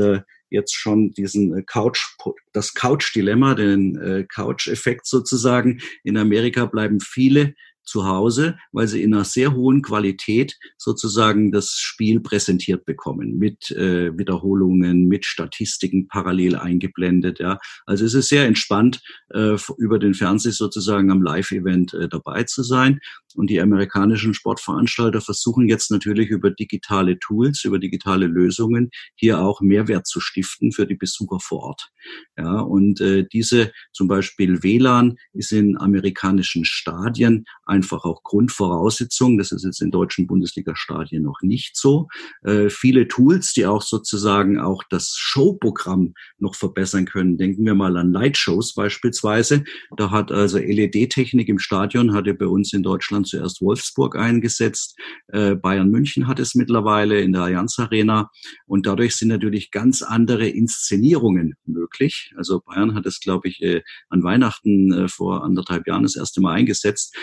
jetzt 0.51 0.75
schon 0.75 1.13
diesen 1.13 1.65
Couch, 1.67 2.17
das 2.53 2.75
Couch-Dilemma, 2.75 3.55
den 3.55 4.27
Couch-Effekt 4.29 5.07
sozusagen. 5.07 5.81
In 6.05 6.17
Amerika 6.17 6.67
bleiben 6.67 7.01
viele 7.01 7.55
zu 7.89 8.07
Hause, 8.07 8.59
weil 8.71 8.87
sie 8.87 9.03
in 9.03 9.15
einer 9.15 9.25
sehr 9.25 9.55
hohen 9.55 9.81
Qualität 9.83 10.59
sozusagen 10.77 11.51
das 11.51 11.71
Spiel 11.79 12.21
präsentiert 12.21 12.85
bekommen, 12.85 13.39
mit 13.39 13.71
äh, 13.71 14.17
Wiederholungen, 14.17 15.07
mit 15.07 15.25
Statistiken 15.25 16.07
parallel 16.07 16.57
eingeblendet. 16.57 17.39
Ja. 17.39 17.59
Also 17.87 18.05
es 18.05 18.13
ist 18.13 18.29
sehr 18.29 18.47
entspannt, 18.47 19.01
äh, 19.31 19.57
über 19.79 19.99
den 19.99 20.15
Fernseher 20.15 20.53
sozusagen 20.53 21.11
am 21.11 21.23
Live-Event 21.23 21.95
äh, 21.95 22.09
dabei 22.09 22.45
zu 22.45 22.63
sein. 22.63 23.01
Und 23.35 23.51
die 23.51 23.61
amerikanischen 23.61 24.35
Sportveranstalter 24.35 25.21
versuchen 25.21 25.69
jetzt 25.69 25.91
natürlich 25.91 26.29
über 26.29 26.51
digitale 26.51 27.19
Tools, 27.19 27.65
über 27.65 27.79
digitale 27.79 28.27
Lösungen 28.27 28.91
hier 29.15 29.41
auch 29.41 29.61
Mehrwert 29.61 30.07
zu 30.07 30.21
stiften 30.21 30.73
für 30.73 30.87
die 30.87 30.97
Besucher 30.97 31.39
vor 31.41 31.63
Ort. 31.63 31.91
Ja, 32.37 32.61
und 32.61 33.01
äh, 33.01 33.27
diese 33.31 33.73
zum 33.93 34.09
Beispiel 34.09 34.63
WLAN 34.63 35.17
ist 35.33 35.53
in 35.53 35.79
amerikanischen 35.79 36.65
Stadien 36.65 37.45
einfach 37.79 38.05
auch 38.05 38.25
Grundvoraussetzung. 38.25 39.39
Das 39.39 39.53
ist 39.53 39.65
jetzt 39.65 39.81
in 39.81 39.93
deutschen 39.93 40.27
Bundesliga-Stadien 40.27 41.23
noch 41.23 41.43
nicht 41.43 41.77
so. 41.77 42.09
Äh, 42.43 42.71
viele 42.71 43.07
Tools, 43.07 43.53
die 43.53 43.67
auch 43.67 43.83
sozusagen 43.83 44.59
auch 44.59 44.83
das 44.91 45.15
Showprogramm 45.17 46.15
noch 46.39 46.57
verbessern 46.57 47.05
können. 47.05 47.39
Denken 47.39 47.65
wir 47.65 47.77
mal 47.77 47.97
an 47.97 48.13
Lightshows 48.13 48.75
beispielsweise. 48.75 49.63
Da 49.97 50.11
hat 50.11 50.33
also 50.33 50.59
LED-Technik 50.59 51.49
im 51.49 51.61
Stadion, 51.61 52.15
hatte 52.15 52.35
bei 52.35 52.47
uns 52.47 52.73
in 52.73 52.83
Deutschland 52.83 53.29
zuerst 53.29 53.63
Wolfsburg 53.63 54.17
eingesetzt. 54.17 54.99
Äh, 55.29 55.55
Bayern 55.55 55.91
München 55.91 56.27
hat 56.27 56.41
es 56.41 56.57
mittlerweile 56.57 57.21
in 57.21 57.33
der 57.33 57.43
Allianz 57.43 57.79
Arena. 57.79 58.31
Und 58.67 58.87
dadurch 58.87 59.15
sind 59.15 59.29
natürlich 59.29 59.71
ganz 59.71 60.03
andere 60.03 60.49
Inszenierungen 60.49 61.55
möglich. 61.65 62.33
Also 62.37 62.61
Bayern 62.61 62.97
hat 62.97 63.07
es, 63.07 63.21
glaube 63.21 63.47
ich, 63.47 63.63
äh, 63.63 63.83
an 64.09 64.25
Weihnachten 64.25 64.93
äh, 64.93 65.09
vor 65.09 65.45
anderthalb 65.45 65.87
Jahren 65.87 66.03
das 66.03 66.17
erste 66.17 66.41
Mal 66.41 66.55
eingesetzt. 66.55 67.15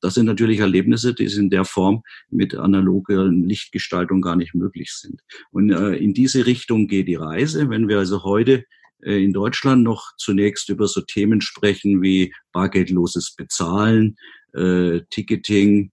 Das 0.00 0.14
sind 0.14 0.26
natürlich 0.26 0.60
Erlebnisse, 0.60 1.14
die 1.14 1.24
in 1.24 1.50
der 1.50 1.64
Form 1.64 2.02
mit 2.30 2.54
analoger 2.54 3.26
Lichtgestaltung 3.26 4.20
gar 4.20 4.36
nicht 4.36 4.54
möglich 4.54 4.92
sind. 4.92 5.20
Und 5.50 5.70
äh, 5.70 5.94
in 5.96 6.14
diese 6.14 6.46
Richtung 6.46 6.86
geht 6.88 7.08
die 7.08 7.14
Reise. 7.16 7.68
Wenn 7.68 7.88
wir 7.88 7.98
also 7.98 8.24
heute 8.24 8.64
äh, 9.02 9.22
in 9.22 9.32
Deutschland 9.32 9.82
noch 9.82 10.12
zunächst 10.16 10.68
über 10.68 10.86
so 10.88 11.00
Themen 11.00 11.40
sprechen 11.40 12.02
wie 12.02 12.32
bargeldloses 12.52 13.34
Bezahlen, 13.36 14.16
äh, 14.54 15.00
Ticketing, 15.10 15.92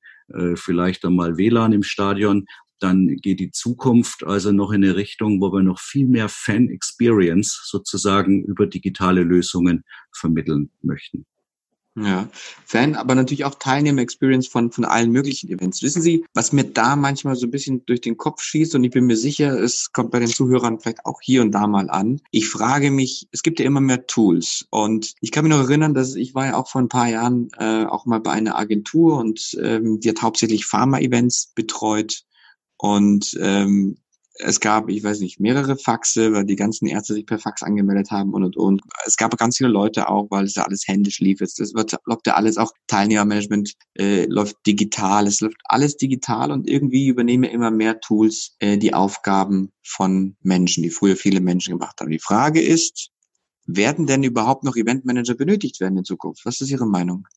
vielleicht 0.56 1.04
einmal 1.06 1.38
WLAN 1.38 1.74
im 1.74 1.84
Stadion, 1.84 2.46
dann 2.80 3.08
geht 3.18 3.40
die 3.40 3.52
Zukunft 3.52 4.24
also 4.24 4.52
noch 4.52 4.72
in 4.72 4.84
eine 4.84 4.96
Richtung, 4.96 5.42
wo 5.42 5.52
wir 5.52 5.62
noch 5.62 5.80
viel 5.80 6.08
mehr 6.08 6.28
Fan-Experience 6.28 7.62
sozusagen 7.66 8.44
über 8.44 8.66
digitale 8.66 9.24
Lösungen 9.24 9.84
vermitteln 10.12 10.72
möchten. 10.82 11.26
Ja, 11.96 12.28
Fan, 12.66 12.96
aber 12.96 13.14
natürlich 13.14 13.46
auch 13.46 13.54
Teilnehmer-Experience 13.54 14.48
von, 14.48 14.72
von 14.72 14.84
allen 14.84 15.12
möglichen 15.12 15.52
Events. 15.52 15.84
Wissen 15.84 16.02
Sie, 16.02 16.26
was 16.34 16.52
mir 16.52 16.64
da 16.64 16.96
manchmal 16.96 17.36
so 17.36 17.46
ein 17.46 17.52
bisschen 17.52 17.86
durch 17.86 18.02
den 18.02 18.18
Kopf 18.18 18.42
schießt 18.42 18.74
und 18.74 18.84
ich 18.84 18.90
bin 18.90 19.06
mir 19.06 19.16
sicher, 19.16 19.60
es 19.60 19.92
kommt 19.92 20.10
bei 20.10 20.18
den 20.18 20.28
Zuhörern 20.28 20.80
vielleicht 20.80 21.06
auch 21.06 21.22
hier 21.22 21.44
und 21.44 21.52
da 21.52 21.68
mal 21.68 21.92
an. 21.92 22.20
Ich 22.32 22.50
frage 22.50 22.90
mich, 22.90 23.28
es 23.32 23.44
gibt 23.44 23.60
ja 23.60 23.68
immer 23.68 23.80
mehr 23.80 24.08
Tools 24.08 24.66
und 24.72 25.14
ich 25.22 25.32
kann 25.32 25.46
mich 25.46 25.54
noch 25.54 25.70
erinnern, 25.70 25.94
dass 25.94 26.16
ich 26.16 26.34
war 26.34 26.48
ja 26.48 26.58
auch 26.58 26.68
vor 26.68 26.82
ein 26.82 26.90
paar 26.90 27.10
Jahren 27.10 27.50
äh, 27.60 27.86
auch 27.86 28.08
mal 28.08 28.22
bei 28.22 28.32
einer 28.32 28.58
Agentur 28.58 29.20
und 29.20 29.56
ähm, 29.62 30.00
die 30.00 30.10
hat 30.10 30.24
hauptsächlich 30.24 30.66
Pharma-Events 30.66 31.52
betreut 31.54 32.24
und 32.78 33.38
ähm, 33.40 33.98
es 34.40 34.60
gab, 34.60 34.90
ich 34.90 35.04
weiß 35.04 35.20
nicht, 35.20 35.40
mehrere 35.40 35.78
Faxe, 35.78 36.34
weil 36.34 36.46
die 36.46 36.56
ganzen 36.56 36.88
Ärzte 36.88 37.14
sich 37.14 37.26
per 37.26 37.38
Fax 37.38 37.62
angemeldet 37.62 38.10
haben 38.10 38.34
und 38.34 38.44
und 38.44 38.58
und. 38.58 38.82
Es 39.06 39.16
gab 39.16 39.38
ganz 39.38 39.58
viele 39.58 39.70
Leute 39.70 40.10
auch, 40.10 40.28
weil 40.32 40.46
es 40.46 40.56
ja 40.56 40.64
alles 40.64 40.88
händisch 40.88 41.20
lief. 41.20 41.40
Es 41.42 41.58
wird, 41.74 41.96
läuft 42.06 42.26
ja 42.26 42.34
alles 42.34 42.58
auch 42.58 42.72
Teilnehmermanagement 42.88 43.74
äh, 43.96 44.26
läuft 44.26 44.58
digital. 44.66 45.28
Es 45.28 45.42
läuft 45.42 45.58
alles 45.66 45.98
digital 45.98 46.52
und 46.52 46.68
irgendwie 46.68 47.08
übernehmen 47.08 47.44
immer 47.44 47.70
mehr 47.70 48.00
Tools 48.00 48.56
äh, 48.60 48.78
die 48.78 48.94
Aufgaben 48.94 49.72
von 49.84 50.36
Menschen, 50.42 50.82
die 50.82 50.90
früher 50.90 51.16
viele 51.16 51.40
Menschen 51.40 51.78
gemacht 51.78 52.02
haben. 52.02 52.10
Die 52.10 52.20
Frage 52.20 52.62
ist, 52.62 53.10
werden 53.66 54.08
denn 54.08 54.24
überhaupt 54.24 54.64
noch 54.64 54.76
Eventmanager 54.76 55.36
benötigt 55.36 55.80
werden 55.80 55.98
in 55.98 56.06
Zukunft? 56.06 56.46
Was 56.46 56.60
ist 56.60 56.72
Ihre 56.72 56.88
Meinung? 56.88 57.28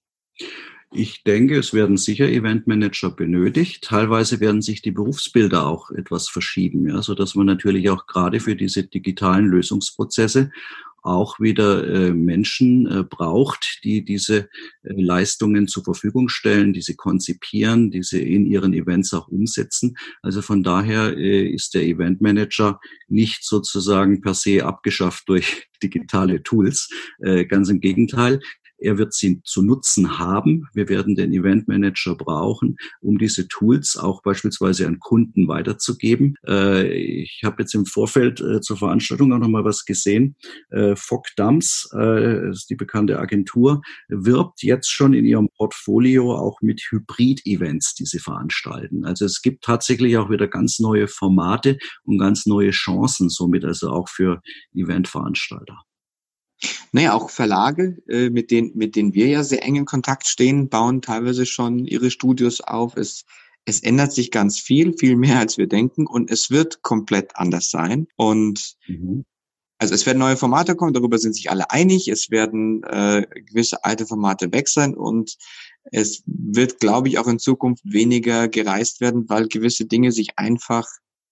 Ich 0.92 1.24
denke, 1.24 1.58
es 1.58 1.74
werden 1.74 1.96
sicher 1.96 2.28
Eventmanager 2.28 3.10
benötigt. 3.10 3.84
Teilweise 3.84 4.40
werden 4.40 4.62
sich 4.62 4.82
die 4.82 4.92
Berufsbilder 4.92 5.66
auch 5.66 5.90
etwas 5.90 6.28
verschieben, 6.28 6.88
ja, 6.88 7.02
so 7.02 7.14
dass 7.14 7.34
man 7.34 7.46
natürlich 7.46 7.90
auch 7.90 8.06
gerade 8.06 8.40
für 8.40 8.54
diese 8.54 8.84
digitalen 8.84 9.46
Lösungsprozesse 9.46 10.50
auch 11.06 11.38
wieder 11.38 11.86
äh, 11.86 12.12
Menschen 12.12 12.86
äh, 12.86 13.04
braucht, 13.04 13.80
die 13.84 14.04
diese 14.04 14.38
äh, 14.38 14.46
Leistungen 14.82 15.68
zur 15.68 15.84
Verfügung 15.84 16.28
stellen, 16.28 16.72
diese 16.72 16.96
konzipieren, 16.96 17.92
diese 17.92 18.18
in 18.18 18.44
ihren 18.44 18.74
Events 18.74 19.14
auch 19.14 19.28
umsetzen. 19.28 19.96
Also 20.22 20.42
von 20.42 20.64
daher 20.64 21.16
äh, 21.16 21.48
ist 21.48 21.74
der 21.74 21.84
Eventmanager 21.84 22.80
nicht 23.06 23.44
sozusagen 23.44 24.20
per 24.20 24.34
se 24.34 24.64
abgeschafft 24.64 25.28
durch 25.28 25.68
digitale 25.82 26.42
Tools. 26.42 26.90
Äh, 27.20 27.44
ganz 27.44 27.68
im 27.68 27.78
Gegenteil 27.80 28.40
Er 28.78 28.98
wird 28.98 29.14
sie 29.14 29.40
zu 29.42 29.62
nutzen 29.62 30.18
haben. 30.18 30.68
Wir 30.74 30.88
werden 30.88 31.14
den 31.14 31.32
Event 31.32 31.68
Manager 31.68 32.14
brauchen, 32.14 32.76
um 33.00 33.18
diese 33.18 33.48
Tools 33.48 33.96
auch 33.96 34.22
beispielsweise 34.22 34.86
an 34.86 34.98
Kunden 34.98 35.48
weiterzugeben. 35.48 36.34
Äh, 36.46 36.88
ich 37.22 37.42
habe 37.44 37.62
jetzt 37.62 37.74
im 37.74 37.86
Vorfeld 37.86 38.40
äh, 38.40 38.60
zur 38.60 38.76
Veranstaltung 38.76 39.32
auch 39.32 39.38
noch 39.38 39.48
mal 39.48 39.64
was 39.64 39.84
gesehen. 39.84 40.36
Äh, 40.70 40.96
Fock 40.96 41.26
Dams, 41.36 41.88
äh, 41.94 42.50
ist 42.50 42.68
die 42.70 42.76
bekannte 42.76 43.18
Agentur, 43.18 43.82
wirbt 44.08 44.62
jetzt 44.62 44.90
schon 44.90 45.14
in 45.14 45.24
ihrem 45.24 45.48
Portfolio 45.56 46.34
auch 46.34 46.60
mit 46.60 46.82
Hybrid-Events, 46.90 47.94
die 47.94 48.04
sie 48.04 48.18
veranstalten. 48.18 49.04
Also 49.04 49.24
es 49.24 49.42
gibt 49.42 49.64
tatsächlich 49.64 50.16
auch 50.16 50.30
wieder 50.30 50.48
ganz 50.48 50.78
neue 50.78 51.08
Formate 51.08 51.78
und 52.04 52.18
ganz 52.18 52.46
neue 52.46 52.70
Chancen 52.70 53.28
somit, 53.28 53.64
also 53.64 53.90
auch 53.90 54.08
für 54.08 54.40
Eventveranstalter. 54.74 55.85
Naja, 56.92 57.14
auch 57.14 57.30
Verlage, 57.30 58.02
äh, 58.08 58.30
mit, 58.30 58.50
denen, 58.50 58.72
mit 58.74 58.96
denen 58.96 59.14
wir 59.14 59.26
ja 59.28 59.44
sehr 59.44 59.62
eng 59.62 59.76
in 59.76 59.84
Kontakt 59.84 60.26
stehen, 60.26 60.68
bauen 60.68 61.02
teilweise 61.02 61.46
schon 61.46 61.84
ihre 61.84 62.10
Studios 62.10 62.60
auf. 62.60 62.96
Es, 62.96 63.24
es 63.64 63.80
ändert 63.80 64.12
sich 64.12 64.30
ganz 64.30 64.58
viel, 64.58 64.96
viel 64.96 65.16
mehr 65.16 65.38
als 65.38 65.58
wir 65.58 65.66
denken 65.66 66.06
und 66.06 66.30
es 66.30 66.50
wird 66.50 66.82
komplett 66.82 67.36
anders 67.36 67.70
sein. 67.70 68.06
Und 68.16 68.76
mhm. 68.86 69.24
also 69.78 69.94
es 69.94 70.06
werden 70.06 70.18
neue 70.18 70.36
Formate 70.36 70.76
kommen, 70.76 70.94
darüber 70.94 71.18
sind 71.18 71.34
sich 71.34 71.50
alle 71.50 71.70
einig. 71.70 72.08
Es 72.08 72.30
werden 72.30 72.82
äh, 72.84 73.26
gewisse 73.44 73.84
alte 73.84 74.06
Formate 74.06 74.52
weg 74.52 74.68
sein 74.68 74.94
und 74.94 75.36
es 75.92 76.22
wird, 76.26 76.80
glaube 76.80 77.08
ich, 77.08 77.18
auch 77.18 77.28
in 77.28 77.38
Zukunft 77.38 77.84
weniger 77.84 78.48
gereist 78.48 79.00
werden, 79.00 79.28
weil 79.28 79.48
gewisse 79.48 79.84
Dinge 79.84 80.12
sich 80.12 80.38
einfach 80.38 80.86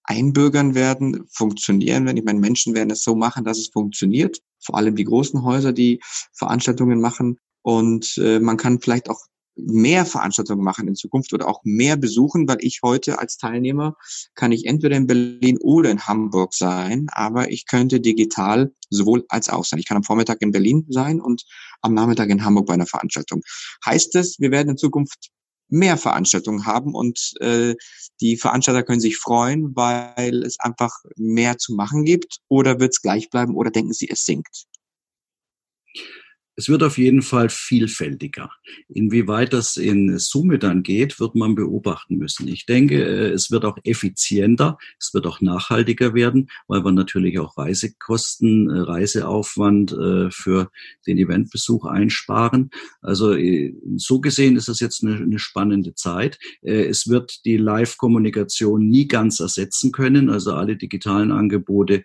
einbürgern 0.05 0.75
werden, 0.75 1.25
funktionieren 1.31 2.05
werden. 2.05 2.17
Ich 2.17 2.23
meine, 2.23 2.39
Menschen 2.39 2.75
werden 2.75 2.91
es 2.91 3.03
so 3.03 3.15
machen, 3.15 3.43
dass 3.43 3.57
es 3.57 3.67
funktioniert. 3.67 4.39
Vor 4.59 4.75
allem 4.75 4.95
die 4.95 5.03
großen 5.03 5.43
Häuser, 5.43 5.73
die 5.73 6.01
Veranstaltungen 6.33 7.01
machen. 7.01 7.37
Und 7.61 8.17
äh, 8.17 8.39
man 8.39 8.57
kann 8.57 8.79
vielleicht 8.79 9.09
auch 9.09 9.19
mehr 9.55 10.05
Veranstaltungen 10.05 10.63
machen 10.63 10.87
in 10.87 10.95
Zukunft 10.95 11.33
oder 11.33 11.47
auch 11.47 11.61
mehr 11.63 11.95
besuchen, 11.95 12.47
weil 12.47 12.57
ich 12.59 12.81
heute 12.83 13.19
als 13.19 13.37
Teilnehmer 13.37 13.95
kann 14.35 14.51
ich 14.51 14.65
entweder 14.65 14.97
in 14.97 15.07
Berlin 15.07 15.57
oder 15.61 15.89
in 15.89 16.05
Hamburg 16.05 16.53
sein, 16.53 17.07
aber 17.11 17.49
ich 17.49 17.65
könnte 17.65 18.01
digital 18.01 18.73
sowohl 18.89 19.25
als 19.29 19.49
auch 19.49 19.63
sein. 19.63 19.79
Ich 19.79 19.85
kann 19.85 19.97
am 19.97 20.03
Vormittag 20.03 20.41
in 20.41 20.51
Berlin 20.51 20.85
sein 20.89 21.21
und 21.21 21.45
am 21.81 21.93
Nachmittag 21.93 22.29
in 22.29 22.43
Hamburg 22.43 22.65
bei 22.67 22.73
einer 22.73 22.85
Veranstaltung. 22.85 23.41
Heißt 23.85 24.15
es, 24.15 24.39
wir 24.39 24.51
werden 24.51 24.69
in 24.69 24.77
Zukunft 24.77 25.29
mehr 25.69 25.97
Veranstaltungen 25.97 26.65
haben 26.65 26.93
und 26.95 27.33
äh, 27.41 27.75
die 28.21 28.37
Veranstalter 28.37 28.83
können 28.83 28.99
sich 28.99 29.17
freuen, 29.17 29.75
weil 29.75 30.43
es 30.43 30.59
einfach 30.59 30.91
mehr 31.15 31.57
zu 31.57 31.73
machen 31.73 32.05
gibt 32.05 32.37
oder 32.47 32.79
wird 32.79 32.93
es 32.93 33.01
gleich 33.01 33.29
bleiben 33.29 33.55
oder 33.55 33.71
denken 33.71 33.93
sie, 33.93 34.09
es 34.09 34.25
sinkt? 34.25 34.65
Es 36.57 36.69
wird 36.69 36.83
auf 36.83 36.97
jeden 36.97 37.21
Fall 37.21 37.49
vielfältiger. 37.49 38.49
Inwieweit 38.87 39.51
das 39.51 39.75
in 39.75 40.17
Summe 40.19 40.57
dann 40.57 40.83
geht, 40.83 41.19
wird 41.19 41.35
man 41.35 41.53
beobachten 41.53 42.15
müssen. 42.17 42.47
Ich 42.47 42.65
denke, 42.65 43.03
äh, 43.03 43.31
es 43.31 43.51
wird 43.51 43.65
auch 43.65 43.77
effizienter, 43.83 44.77
es 44.97 45.13
wird 45.13 45.27
auch 45.27 45.41
nachhaltiger 45.41 46.13
werden, 46.13 46.49
weil 46.67 46.85
wir 46.85 46.93
natürlich 46.93 47.39
auch 47.39 47.57
Reisekosten, 47.57 48.69
äh, 48.69 48.79
Reiseaufwand 48.79 49.91
äh, 49.91 50.31
für 50.31 50.71
den 51.07 51.17
Eventbesuch 51.17 51.85
einsparen. 51.85 52.69
Also 53.01 53.35
so 53.97 54.19
gesehen 54.19 54.55
ist 54.55 54.69
es 54.69 54.79
jetzt 54.79 55.03
eine, 55.03 55.17
eine 55.17 55.39
spannende 55.39 55.93
Zeit. 55.93 56.39
Es 56.61 57.07
wird 57.07 57.45
die 57.45 57.57
Live-Kommunikation 57.57 58.87
nie 58.87 59.07
ganz 59.07 59.39
ersetzen 59.39 59.91
können. 59.91 60.29
Also 60.29 60.53
alle 60.53 60.77
digitalen 60.77 61.31
Angebote 61.31 62.03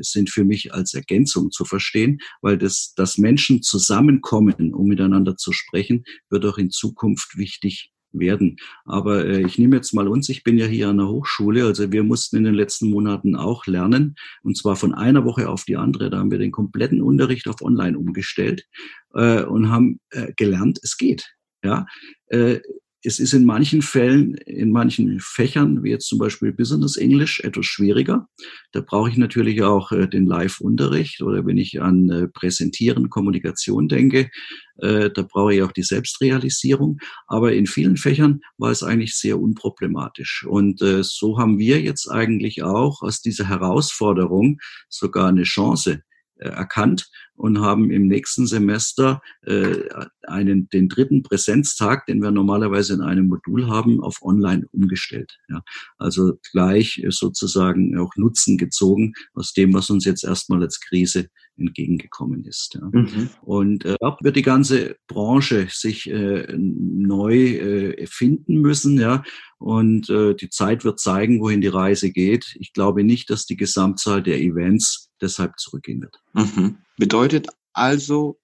sind 0.00 0.30
für 0.30 0.44
mich 0.44 0.74
als 0.74 0.94
Ergänzung 0.94 1.50
zu 1.50 1.64
verstehen, 1.64 2.18
weil 2.42 2.58
das, 2.58 2.92
das 2.94 3.18
Menschen 3.18 3.62
zu 3.62 3.75
Zusammenkommen, 3.76 4.72
um 4.72 4.86
miteinander 4.86 5.36
zu 5.36 5.52
sprechen, 5.52 6.04
wird 6.30 6.46
auch 6.46 6.56
in 6.56 6.70
Zukunft 6.70 7.36
wichtig 7.36 7.92
werden. 8.12 8.56
Aber 8.86 9.26
äh, 9.26 9.42
ich 9.42 9.58
nehme 9.58 9.76
jetzt 9.76 9.92
mal 9.92 10.08
uns, 10.08 10.30
ich 10.30 10.44
bin 10.44 10.56
ja 10.56 10.64
hier 10.64 10.88
an 10.88 10.96
der 10.96 11.08
Hochschule, 11.08 11.66
also 11.66 11.92
wir 11.92 12.02
mussten 12.02 12.36
in 12.36 12.44
den 12.44 12.54
letzten 12.54 12.88
Monaten 12.88 13.36
auch 13.36 13.66
lernen, 13.66 14.14
und 14.42 14.56
zwar 14.56 14.76
von 14.76 14.94
einer 14.94 15.26
Woche 15.26 15.50
auf 15.50 15.64
die 15.64 15.76
andere. 15.76 16.08
Da 16.08 16.18
haben 16.18 16.30
wir 16.30 16.38
den 16.38 16.52
kompletten 16.52 17.02
Unterricht 17.02 17.48
auf 17.48 17.60
Online 17.60 17.98
umgestellt 17.98 18.64
äh, 19.12 19.42
und 19.42 19.70
haben 19.70 20.00
äh, 20.08 20.32
gelernt, 20.36 20.80
es 20.82 20.96
geht. 20.96 21.34
Ja, 21.62 21.84
äh, 22.28 22.60
es 23.06 23.20
ist 23.20 23.32
in 23.32 23.44
manchen 23.44 23.82
Fällen, 23.82 24.34
in 24.34 24.72
manchen 24.72 25.20
Fächern, 25.20 25.84
wie 25.84 25.90
jetzt 25.90 26.08
zum 26.08 26.18
Beispiel 26.18 26.52
Business 26.52 26.96
English, 26.96 27.40
etwas 27.40 27.64
schwieriger. 27.64 28.28
Da 28.72 28.80
brauche 28.80 29.08
ich 29.08 29.16
natürlich 29.16 29.62
auch 29.62 29.92
äh, 29.92 30.08
den 30.08 30.26
Live-Unterricht 30.26 31.22
oder 31.22 31.46
wenn 31.46 31.56
ich 31.56 31.80
an 31.80 32.10
äh, 32.10 32.26
Präsentieren, 32.26 33.08
Kommunikation 33.08 33.88
denke, 33.88 34.28
äh, 34.78 35.10
da 35.10 35.22
brauche 35.22 35.54
ich 35.54 35.62
auch 35.62 35.70
die 35.70 35.84
Selbstrealisierung. 35.84 36.98
Aber 37.28 37.52
in 37.52 37.66
vielen 37.66 37.96
Fächern 37.96 38.40
war 38.58 38.72
es 38.72 38.82
eigentlich 38.82 39.14
sehr 39.14 39.38
unproblematisch. 39.38 40.44
Und 40.48 40.82
äh, 40.82 41.04
so 41.04 41.38
haben 41.38 41.58
wir 41.58 41.80
jetzt 41.80 42.10
eigentlich 42.10 42.64
auch 42.64 43.02
aus 43.02 43.22
dieser 43.22 43.48
Herausforderung 43.48 44.58
sogar 44.88 45.28
eine 45.28 45.44
Chance 45.44 46.02
erkannt 46.38 47.08
und 47.34 47.60
haben 47.60 47.90
im 47.90 48.06
nächsten 48.08 48.46
Semester 48.46 49.20
äh, 49.42 49.88
einen, 50.26 50.68
den 50.70 50.88
dritten 50.88 51.22
Präsenztag, 51.22 52.06
den 52.06 52.22
wir 52.22 52.30
normalerweise 52.30 52.94
in 52.94 53.02
einem 53.02 53.28
Modul 53.28 53.68
haben, 53.68 54.02
auf 54.02 54.22
Online 54.22 54.66
umgestellt. 54.72 55.38
Ja. 55.48 55.62
Also 55.98 56.38
gleich 56.50 57.04
sozusagen 57.08 57.98
auch 57.98 58.10
Nutzen 58.16 58.58
gezogen 58.58 59.12
aus 59.34 59.52
dem, 59.52 59.74
was 59.74 59.90
uns 59.90 60.04
jetzt 60.04 60.24
erstmal 60.24 60.62
als 60.62 60.80
Krise 60.80 61.28
entgegengekommen 61.58 62.44
ist. 62.44 62.74
Ja. 62.74 62.88
Mhm. 62.92 63.30
Und 63.42 63.84
äh, 63.84 63.96
wird 64.20 64.36
die 64.36 64.42
ganze 64.42 64.96
Branche 65.06 65.68
sich 65.70 66.08
äh, 66.10 66.46
neu 66.56 67.36
äh, 67.36 68.06
finden 68.06 68.60
müssen, 68.60 68.98
ja. 68.98 69.22
Und 69.58 70.10
äh, 70.10 70.34
die 70.34 70.50
Zeit 70.50 70.84
wird 70.84 71.00
zeigen, 71.00 71.40
wohin 71.40 71.62
die 71.62 71.68
Reise 71.68 72.10
geht. 72.10 72.56
Ich 72.60 72.74
glaube 72.74 73.04
nicht, 73.04 73.30
dass 73.30 73.46
die 73.46 73.56
Gesamtzahl 73.56 74.22
der 74.22 74.40
Events 74.40 75.05
deshalb 75.20 75.58
zurückgehen 75.58 76.02
wird. 76.02 76.16
Mhm. 76.34 76.78
Bedeutet 76.96 77.48
also, 77.72 78.38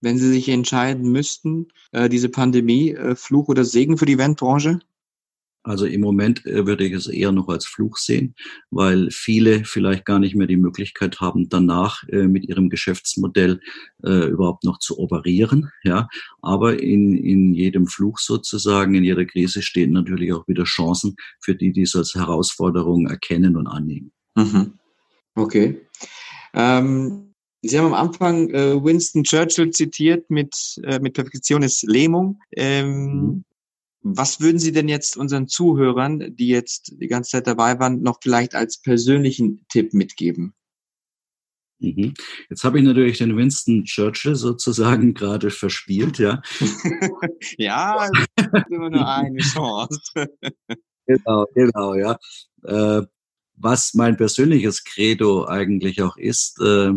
wenn 0.00 0.18
Sie 0.18 0.28
sich 0.28 0.48
entscheiden 0.48 1.10
müssten, 1.10 1.68
äh, 1.92 2.08
diese 2.08 2.28
Pandemie, 2.28 2.90
äh, 2.92 3.16
Fluch 3.16 3.48
oder 3.48 3.64
Segen 3.64 3.98
für 3.98 4.06
die 4.06 4.14
Eventbranche? 4.14 4.80
Also 5.66 5.84
im 5.84 6.00
Moment 6.00 6.46
äh, 6.46 6.64
würde 6.64 6.84
ich 6.84 6.92
es 6.92 7.08
eher 7.08 7.32
noch 7.32 7.48
als 7.48 7.66
Fluch 7.66 7.96
sehen, 7.96 8.36
weil 8.70 9.10
viele 9.10 9.64
vielleicht 9.64 10.04
gar 10.04 10.20
nicht 10.20 10.36
mehr 10.36 10.46
die 10.46 10.56
Möglichkeit 10.56 11.20
haben, 11.20 11.48
danach 11.48 12.04
äh, 12.08 12.28
mit 12.28 12.48
ihrem 12.48 12.70
Geschäftsmodell 12.70 13.60
äh, 14.04 14.28
überhaupt 14.28 14.62
noch 14.62 14.78
zu 14.78 14.96
operieren. 15.00 15.72
Ja, 15.82 16.08
aber 16.40 16.80
in, 16.80 17.16
in 17.16 17.52
jedem 17.52 17.88
Fluch 17.88 18.18
sozusagen, 18.20 18.94
in 18.94 19.02
jeder 19.02 19.24
Krise 19.24 19.60
stehen 19.60 19.90
natürlich 19.90 20.32
auch 20.32 20.46
wieder 20.46 20.64
Chancen 20.64 21.16
für 21.40 21.56
die, 21.56 21.72
die 21.72 21.82
es 21.82 21.96
als 21.96 22.14
Herausforderung 22.14 23.08
erkennen 23.08 23.56
und 23.56 23.66
annehmen. 23.66 24.12
Mhm. 24.36 24.74
Okay. 25.36 25.86
Ähm, 26.54 27.34
Sie 27.62 27.78
haben 27.78 27.86
am 27.86 27.94
Anfang 27.94 28.50
äh, 28.50 28.82
Winston 28.82 29.24
Churchill 29.24 29.70
zitiert 29.70 30.30
mit, 30.30 30.54
äh, 30.84 30.98
mit 31.00 31.14
Perfektion 31.14 31.62
ist 31.62 31.82
Lähmung. 31.82 32.40
Ähm, 32.52 33.14
mhm. 33.14 33.44
Was 34.02 34.40
würden 34.40 34.58
Sie 34.58 34.72
denn 34.72 34.88
jetzt 34.88 35.16
unseren 35.16 35.48
Zuhörern, 35.48 36.36
die 36.36 36.48
jetzt 36.48 36.94
die 37.00 37.08
ganze 37.08 37.32
Zeit 37.32 37.46
dabei 37.46 37.78
waren, 37.80 38.02
noch 38.02 38.18
vielleicht 38.22 38.54
als 38.54 38.80
persönlichen 38.80 39.66
Tipp 39.68 39.94
mitgeben? 39.94 40.54
Mhm. 41.80 42.14
Jetzt 42.48 42.62
habe 42.64 42.78
ich 42.78 42.84
natürlich 42.84 43.18
den 43.18 43.36
Winston 43.36 43.84
Churchill 43.84 44.36
sozusagen 44.36 45.12
gerade 45.12 45.50
verspielt, 45.50 46.18
ja. 46.18 46.40
ja, 47.58 48.08
immer 48.70 48.90
nur 48.90 49.08
eine 49.08 49.38
Chance. 49.40 50.00
genau, 51.06 51.46
genau, 51.54 51.94
ja. 51.94 52.16
Äh, 52.62 53.02
was 53.56 53.94
mein 53.94 54.16
persönliches 54.16 54.84
Credo 54.84 55.46
eigentlich 55.46 56.02
auch 56.02 56.16
ist, 56.16 56.60
äh, 56.60 56.92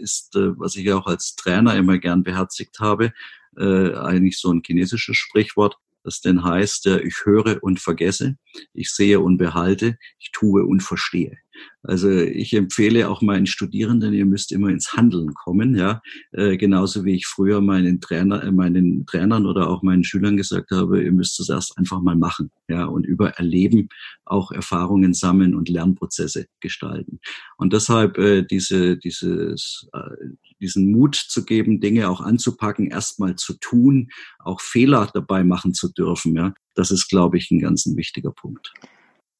ist, 0.00 0.36
äh, 0.36 0.58
was 0.58 0.76
ich 0.76 0.92
auch 0.92 1.06
als 1.06 1.34
Trainer 1.36 1.76
immer 1.76 1.98
gern 1.98 2.22
beherzigt 2.22 2.78
habe, 2.80 3.12
äh, 3.56 3.94
eigentlich 3.94 4.38
so 4.38 4.52
ein 4.52 4.62
chinesisches 4.64 5.16
Sprichwort 5.16 5.76
das 6.06 6.20
denn 6.20 6.44
heißt, 6.44 6.86
ich 6.86 7.24
höre 7.24 7.60
und 7.64 7.80
vergesse, 7.80 8.38
ich 8.72 8.92
sehe 8.92 9.18
und 9.18 9.38
behalte, 9.38 9.98
ich 10.20 10.30
tue 10.30 10.64
und 10.64 10.80
verstehe. 10.80 11.36
Also 11.82 12.10
ich 12.10 12.52
empfehle 12.52 13.08
auch 13.08 13.22
meinen 13.22 13.46
Studierenden, 13.46 14.12
ihr 14.12 14.26
müsst 14.26 14.50
immer 14.50 14.70
ins 14.70 14.94
Handeln 14.94 15.34
kommen, 15.34 15.76
ja, 15.76 16.02
äh, 16.32 16.56
genauso 16.56 17.04
wie 17.04 17.14
ich 17.14 17.26
früher 17.26 17.60
meinen 17.60 18.00
Trainer, 18.00 18.42
äh, 18.42 18.50
meinen 18.50 19.06
Trainern 19.06 19.46
oder 19.46 19.68
auch 19.70 19.82
meinen 19.82 20.02
Schülern 20.02 20.36
gesagt 20.36 20.72
habe, 20.72 21.02
ihr 21.02 21.12
müsst 21.12 21.38
es 21.38 21.48
erst 21.48 21.78
einfach 21.78 22.00
mal 22.00 22.16
machen, 22.16 22.50
ja, 22.68 22.86
und 22.86 23.06
über 23.06 23.30
Erleben 23.30 23.88
auch 24.24 24.50
Erfahrungen 24.50 25.14
sammeln 25.14 25.54
und 25.54 25.68
Lernprozesse 25.68 26.46
gestalten. 26.60 27.20
Und 27.56 27.72
deshalb 27.72 28.18
äh, 28.18 28.42
diese, 28.42 28.96
dieses, 28.96 29.88
äh, 29.92 30.28
diesen 30.60 30.90
Mut 30.90 31.14
zu 31.14 31.44
geben, 31.44 31.80
Dinge 31.80 32.08
auch 32.08 32.20
anzupacken, 32.20 32.90
erstmal 32.90 33.36
zu 33.36 33.54
tun, 33.60 34.08
auch 34.40 34.60
Fehler 34.60 35.08
dabei 35.14 35.44
machen 35.44 35.72
zu 35.72 35.92
dürfen, 35.92 36.34
ja, 36.34 36.52
das 36.74 36.90
ist, 36.90 37.08
glaube 37.08 37.38
ich, 37.38 37.50
ein 37.50 37.60
ganz 37.60 37.86
ein 37.86 37.96
wichtiger 37.96 38.32
Punkt. 38.32 38.72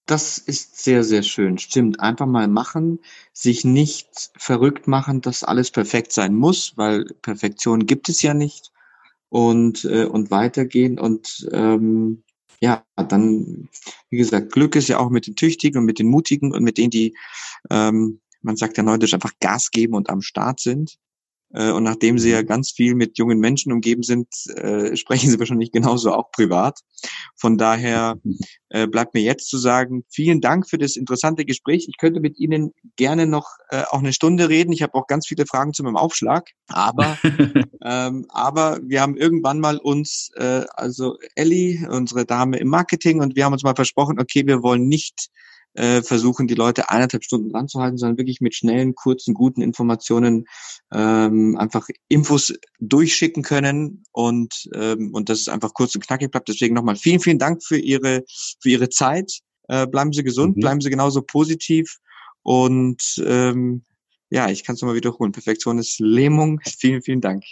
Das 0.07 0.39
ist 0.39 0.83
sehr, 0.83 1.03
sehr 1.03 1.23
schön. 1.23 1.59
Stimmt. 1.59 2.01
Einfach 2.01 2.27
mal 2.27 2.47
machen, 2.47 3.01
sich 3.33 3.65
nicht 3.65 4.31
verrückt 4.37 4.87
machen, 4.87 5.21
dass 5.21 5.43
alles 5.43 5.73
perfekt 5.73 6.13
sein 6.13 6.35
muss, 6.35 6.75
weil 6.77 7.07
Perfektion 7.23 7.87
gibt 7.87 8.09
es 8.09 8.23
ja 8.23 8.33
nicht. 8.33 8.73
Und, 9.29 9.85
äh, 9.85 10.05
und 10.05 10.31
weitergehen 10.31 11.01
und 11.01 11.49
ähm, 11.51 12.23
ja, 12.61 12.85
dann, 12.97 13.69
wie 14.09 14.17
gesagt, 14.17 14.53
Glück 14.53 14.77
ist 14.77 14.89
ja 14.89 14.99
auch 14.99 15.11
mit 15.11 15.27
den 15.27 15.35
Tüchtigen 15.35 15.81
und 15.81 15.85
mit 15.85 15.99
den 15.99 16.09
Mutigen 16.09 16.53
und 16.53 16.63
mit 16.63 16.79
denen, 16.79 16.91
die, 16.91 17.17
ähm, 17.69 18.21
man 18.41 18.57
sagt 18.57 18.77
ja 18.77 18.85
neudeutsch, 18.85 19.15
einfach 19.15 19.33
Gas 19.41 19.73
geben 19.73 19.95
und 19.95 20.11
am 20.11 20.23
Start 20.23 20.61
sind. 20.61 20.99
Äh, 21.53 21.71
und 21.71 21.85
nachdem 21.85 22.19
sie 22.19 22.31
ja 22.31 22.43
mhm. 22.43 22.47
ganz 22.47 22.71
viel 22.71 22.95
mit 22.95 23.19
jungen 23.19 23.39
Menschen 23.39 23.73
umgeben 23.73 24.03
sind, 24.03 24.29
äh, 24.57 24.97
sprechen 24.97 25.31
sie 25.31 25.39
wahrscheinlich 25.39 25.73
genauso 25.73 26.13
auch 26.13 26.31
privat. 26.31 26.81
Von 27.37 27.57
daher 27.57 28.19
äh, 28.69 28.87
bleibt 28.87 29.15
mir 29.15 29.23
jetzt 29.23 29.49
zu 29.49 29.59
sagen, 29.59 30.05
vielen 30.11 30.41
Dank 30.41 30.69
für 30.69 30.79
das 30.79 30.97
interessante 30.97 31.45
Gespräch. 31.45 31.87
Ich 31.89 31.99
könnte 31.99 32.21
mit 32.21 32.39
Ihnen 32.39 32.73
gerne 32.97 33.27
noch 33.27 33.49
äh, 33.71 33.83
auch 33.91 34.01
eine 34.01 34.13
Stunde 34.13 34.49
reden. 34.49 34.73
Ich 34.73 34.83
habe 34.83 34.95
auch 34.95 35.07
ganz 35.07 35.27
viele 35.27 35.47
Fragen 35.47 35.73
zu 35.73 35.83
meinem 35.83 35.97
Aufschlag. 35.97 36.51
Aber, 36.69 37.17
ähm, 37.85 38.27
aber 38.29 38.81
wir 38.83 39.01
haben 39.01 39.17
irgendwann 39.17 39.61
mal 39.61 39.79
uns, 39.79 40.31
äh, 40.37 40.65
also 40.75 41.17
Ellie, 41.35 41.89
unsere 41.89 42.27
Dame 42.27 42.59
im 42.59 42.69
Marketing, 42.69 43.21
und 43.21 43.37
wir 43.37 43.45
haben 43.45 43.53
uns 43.53 43.63
mal 43.63 43.77
versprochen, 43.77 44.19
okay, 44.21 44.47
wir 44.47 44.63
wollen 44.63 44.89
nicht 44.89 45.31
äh, 45.77 46.03
versuchen, 46.03 46.47
die 46.47 46.55
Leute 46.55 46.91
eineinhalb 46.91 47.25
Stunden 47.25 47.51
dran 47.51 47.69
zu 47.69 47.81
halten, 47.81 47.99
sondern 47.99 48.19
wirklich 48.19 48.41
mit 48.41 48.55
schnellen, 48.55 48.95
kurzen, 48.95 49.35
guten 49.35 49.63
Informationen 49.63 50.47
ähm, 50.93 51.57
einfach 51.59 51.89
Infos 52.09 52.55
durchschicken 52.81 53.43
können 53.43 54.05
und, 54.13 54.69
ähm, 54.75 55.11
und 55.13 55.29
das 55.29 55.41
ist 55.41 55.49
einfach 55.49 55.75
kurz 55.75 55.95
und 55.95 56.07
knackig 56.07 56.31
bleibt. 56.31 56.49
Deswegen 56.49 56.75
nochmal 56.75 56.97
vielen, 56.97 57.21
vielen 57.21 57.39
Dank 57.39 57.63
für 57.63 57.79
Ihre, 57.79 58.25
für 58.61 58.71
Ihre 58.71 58.89
Zeit. 58.89 59.41
Äh, 59.69 59.87
bleiben 59.87 60.13
Sie 60.13 60.23
gesund, 60.23 60.57
mhm. 60.57 60.61
bleiben 60.61 60.81
Sie 60.81 60.91
genauso 60.91 61.23
positiv 61.23 61.99
und 62.43 63.03
ähm, 63.25 63.85
ja, 64.31 64.51
ich 64.51 64.65
kann 64.65 64.75
es 64.75 64.83
nochmal 64.83 64.97
wiederholen. 64.97 65.33
Perfektion 65.33 65.79
ist 65.79 66.01
Lähmung. 66.01 66.61
Vielen, 66.79 67.03
vielen 67.03 67.21
Dank. 67.21 67.45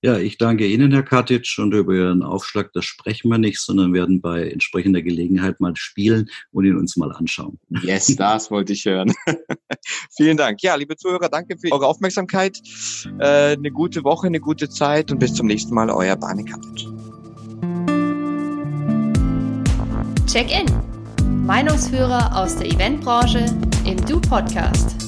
Ja, 0.00 0.16
ich 0.16 0.38
danke 0.38 0.64
Ihnen, 0.64 0.92
Herr 0.92 1.02
Katic, 1.02 1.56
und 1.58 1.74
über 1.74 1.92
Ihren 1.92 2.22
Aufschlag, 2.22 2.72
das 2.72 2.84
sprechen 2.84 3.30
wir 3.30 3.38
nicht, 3.38 3.60
sondern 3.60 3.92
werden 3.92 4.20
bei 4.20 4.48
entsprechender 4.48 5.02
Gelegenheit 5.02 5.58
mal 5.58 5.74
spielen 5.74 6.30
und 6.52 6.64
ihn 6.64 6.76
uns 6.76 6.96
mal 6.96 7.10
anschauen. 7.10 7.58
Yes, 7.82 8.14
das 8.16 8.48
wollte 8.52 8.74
ich 8.74 8.84
hören. 8.84 9.12
Vielen 10.16 10.36
Dank. 10.36 10.62
Ja, 10.62 10.76
liebe 10.76 10.96
Zuhörer, 10.96 11.28
danke 11.28 11.58
für 11.58 11.72
eure 11.72 11.86
Aufmerksamkeit. 11.86 12.60
Äh, 13.18 13.56
eine 13.56 13.72
gute 13.72 14.04
Woche, 14.04 14.28
eine 14.28 14.38
gute 14.38 14.68
Zeit 14.68 15.10
und 15.10 15.18
bis 15.18 15.34
zum 15.34 15.48
nächsten 15.48 15.74
Mal, 15.74 15.90
euer 15.90 16.14
Barney 16.14 16.44
Katic. 16.44 16.86
Check-in. 20.26 20.66
Meinungsführer 21.44 22.36
aus 22.36 22.56
der 22.56 22.68
Eventbranche 22.68 23.46
im 23.84 23.96
Du-Podcast. 24.06 25.07